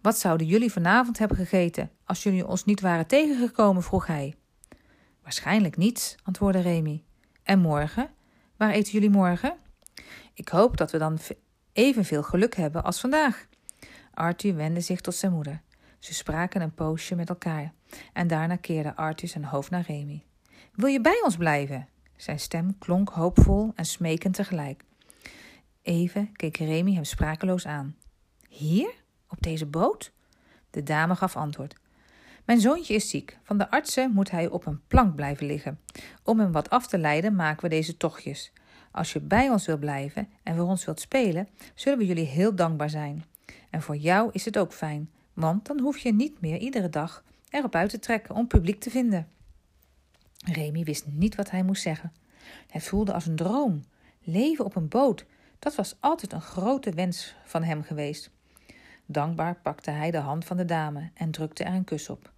Wat 0.00 0.18
zouden 0.18 0.46
jullie 0.46 0.72
vanavond 0.72 1.18
hebben 1.18 1.36
gegeten 1.36 1.90
als 2.04 2.22
jullie 2.22 2.46
ons 2.46 2.64
niet 2.64 2.80
waren 2.80 3.06
tegengekomen? 3.06 3.82
vroeg 3.82 4.06
hij. 4.06 4.34
Waarschijnlijk 5.22 5.76
niets, 5.76 6.16
antwoordde 6.22 6.60
Remy. 6.60 7.02
En 7.42 7.58
morgen? 7.58 8.10
Waar 8.56 8.70
eten 8.70 8.92
jullie 8.92 9.10
morgen? 9.10 9.56
Ik 10.34 10.48
hoop 10.48 10.76
dat 10.76 10.90
we 10.90 10.98
dan 10.98 11.18
evenveel 11.72 12.22
geluk 12.22 12.56
hebben 12.56 12.84
als 12.84 13.00
vandaag. 13.00 13.46
Arthur 14.14 14.54
wendde 14.54 14.80
zich 14.80 15.00
tot 15.00 15.14
zijn 15.14 15.32
moeder. 15.32 15.62
Ze 15.98 16.14
spraken 16.14 16.60
een 16.60 16.74
poosje 16.74 17.14
met 17.14 17.28
elkaar 17.28 17.72
en 18.12 18.26
daarna 18.26 18.56
keerde 18.56 18.96
Arthur 18.96 19.28
zijn 19.28 19.44
hoofd 19.44 19.70
naar 19.70 19.84
Remy. 19.86 20.24
Wil 20.72 20.88
je 20.88 21.00
bij 21.00 21.20
ons 21.24 21.36
blijven? 21.36 21.88
Zijn 22.16 22.40
stem 22.40 22.78
klonk 22.78 23.08
hoopvol 23.08 23.72
en 23.74 23.84
smekend 23.84 24.34
tegelijk. 24.34 24.84
Even 25.82 26.32
keek 26.32 26.56
Remy 26.56 26.94
hem 26.94 27.04
sprakeloos 27.04 27.66
aan. 27.66 27.96
Hier? 28.48 29.01
Op 29.32 29.42
deze 29.42 29.66
boot? 29.66 30.12
De 30.70 30.82
dame 30.82 31.16
gaf 31.16 31.36
antwoord. 31.36 31.74
Mijn 32.44 32.60
zoontje 32.60 32.94
is 32.94 33.08
ziek. 33.08 33.38
Van 33.42 33.58
de 33.58 33.70
artsen 33.70 34.12
moet 34.12 34.30
hij 34.30 34.48
op 34.48 34.66
een 34.66 34.80
plank 34.86 35.14
blijven 35.14 35.46
liggen. 35.46 35.80
Om 36.22 36.38
hem 36.38 36.52
wat 36.52 36.70
af 36.70 36.86
te 36.86 36.98
leiden 36.98 37.34
maken 37.34 37.62
we 37.62 37.68
deze 37.68 37.96
tochtjes. 37.96 38.52
Als 38.90 39.12
je 39.12 39.20
bij 39.20 39.50
ons 39.50 39.66
wilt 39.66 39.80
blijven 39.80 40.28
en 40.42 40.56
voor 40.56 40.66
ons 40.66 40.84
wilt 40.84 41.00
spelen, 41.00 41.48
zullen 41.74 41.98
we 41.98 42.06
jullie 42.06 42.26
heel 42.26 42.54
dankbaar 42.54 42.90
zijn. 42.90 43.24
En 43.70 43.82
voor 43.82 43.96
jou 43.96 44.30
is 44.32 44.44
het 44.44 44.58
ook 44.58 44.72
fijn, 44.72 45.10
want 45.32 45.66
dan 45.66 45.80
hoef 45.80 45.98
je 45.98 46.12
niet 46.12 46.40
meer 46.40 46.58
iedere 46.58 46.88
dag 46.88 47.24
erop 47.48 47.74
uit 47.74 47.90
te 47.90 47.98
trekken 47.98 48.34
om 48.34 48.46
publiek 48.46 48.80
te 48.80 48.90
vinden. 48.90 49.28
Remy 50.36 50.84
wist 50.84 51.06
niet 51.06 51.34
wat 51.34 51.50
hij 51.50 51.62
moest 51.62 51.82
zeggen. 51.82 52.12
Het 52.66 52.82
voelde 52.82 53.12
als 53.12 53.26
een 53.26 53.36
droom. 53.36 53.84
Leven 54.20 54.64
op 54.64 54.76
een 54.76 54.88
boot, 54.88 55.24
dat 55.58 55.74
was 55.74 55.96
altijd 56.00 56.32
een 56.32 56.40
grote 56.40 56.90
wens 56.90 57.34
van 57.44 57.62
hem 57.62 57.82
geweest. 57.82 58.30
Dankbaar 59.12 59.54
pakte 59.54 59.90
hij 59.90 60.10
de 60.10 60.18
hand 60.18 60.44
van 60.44 60.56
de 60.56 60.64
dame 60.64 61.10
en 61.14 61.30
drukte 61.30 61.64
er 61.64 61.74
een 61.74 61.84
kus 61.84 62.08
op. 62.08 62.32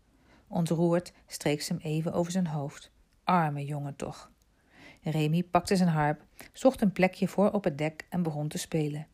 Ontroerd 0.48 1.12
streek 1.26 1.62
ze 1.62 1.72
hem 1.72 1.82
even 1.82 2.12
over 2.12 2.32
zijn 2.32 2.46
hoofd. 2.46 2.90
Arme 3.24 3.64
jongen 3.64 3.96
toch. 3.96 4.30
Remy 5.02 5.42
pakte 5.42 5.76
zijn 5.76 5.88
harp, 5.88 6.22
zocht 6.52 6.80
een 6.80 6.92
plekje 6.92 7.28
voor 7.28 7.50
op 7.50 7.64
het 7.64 7.78
dek 7.78 8.06
en 8.08 8.22
begon 8.22 8.48
te 8.48 8.58
spelen. 8.58 9.06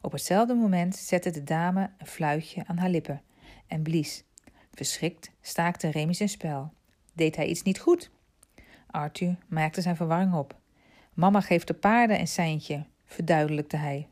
Op 0.00 0.12
hetzelfde 0.12 0.54
moment 0.54 0.96
zette 0.96 1.30
de 1.30 1.44
dame 1.44 1.90
een 1.98 2.06
fluitje 2.06 2.66
aan 2.66 2.78
haar 2.78 2.90
lippen 2.90 3.22
en 3.66 3.82
blies. 3.82 4.24
Verschrikt 4.72 5.30
staakte 5.40 5.90
Remy 5.90 6.12
zijn 6.12 6.28
spel. 6.28 6.72
Deed 7.12 7.36
hij 7.36 7.46
iets 7.46 7.62
niet 7.62 7.80
goed? 7.80 8.10
Arthur 8.86 9.36
maakte 9.48 9.80
zijn 9.80 9.96
verwarring 9.96 10.34
op. 10.34 10.56
Mama 11.14 11.40
geeft 11.40 11.66
de 11.66 11.74
paarden 11.74 12.20
een 12.20 12.28
seintje, 12.28 12.86
verduidelijkte 13.04 13.76
hij. 13.76 14.08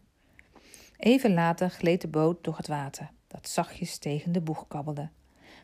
Even 0.98 1.34
later 1.34 1.70
gleed 1.70 2.00
de 2.00 2.08
boot 2.08 2.44
door 2.44 2.56
het 2.56 2.66
water, 2.66 3.10
dat 3.26 3.48
zachtjes 3.48 3.98
tegen 3.98 4.32
de 4.32 4.40
boeg 4.40 4.68
kabbelde. 4.68 5.08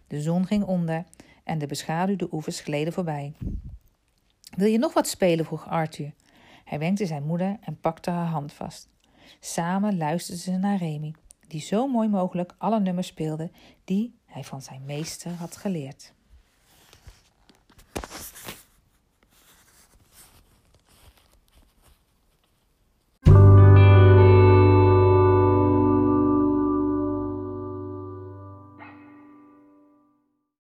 De 0.07 0.21
zon 0.21 0.47
ging 0.47 0.65
onder 0.65 1.05
en 1.45 1.59
de 1.59 1.67
beschaduwde 1.67 2.29
oevers 2.33 2.61
gleden 2.61 2.93
voorbij. 2.93 3.33
Wil 4.57 4.69
je 4.69 4.79
nog 4.79 4.93
wat 4.93 5.09
spelen? 5.09 5.45
vroeg 5.45 5.69
Arthur. 5.69 6.13
Hij 6.65 6.79
wenkte 6.79 7.07
zijn 7.07 7.23
moeder 7.23 7.57
en 7.61 7.81
pakte 7.81 8.11
haar 8.11 8.27
hand 8.27 8.53
vast. 8.53 8.89
Samen 9.41 9.97
luisterden 9.97 10.43
ze 10.43 10.51
naar 10.51 10.77
Remy, 10.77 11.15
die 11.47 11.61
zo 11.61 11.87
mooi 11.87 12.09
mogelijk 12.09 12.55
alle 12.59 12.81
nummers 12.81 13.07
speelde 13.07 13.51
die 13.85 14.19
hij 14.25 14.45
van 14.45 14.63
zijn 14.63 14.85
meester 14.85 15.33
had 15.33 15.57
geleerd. 15.57 16.13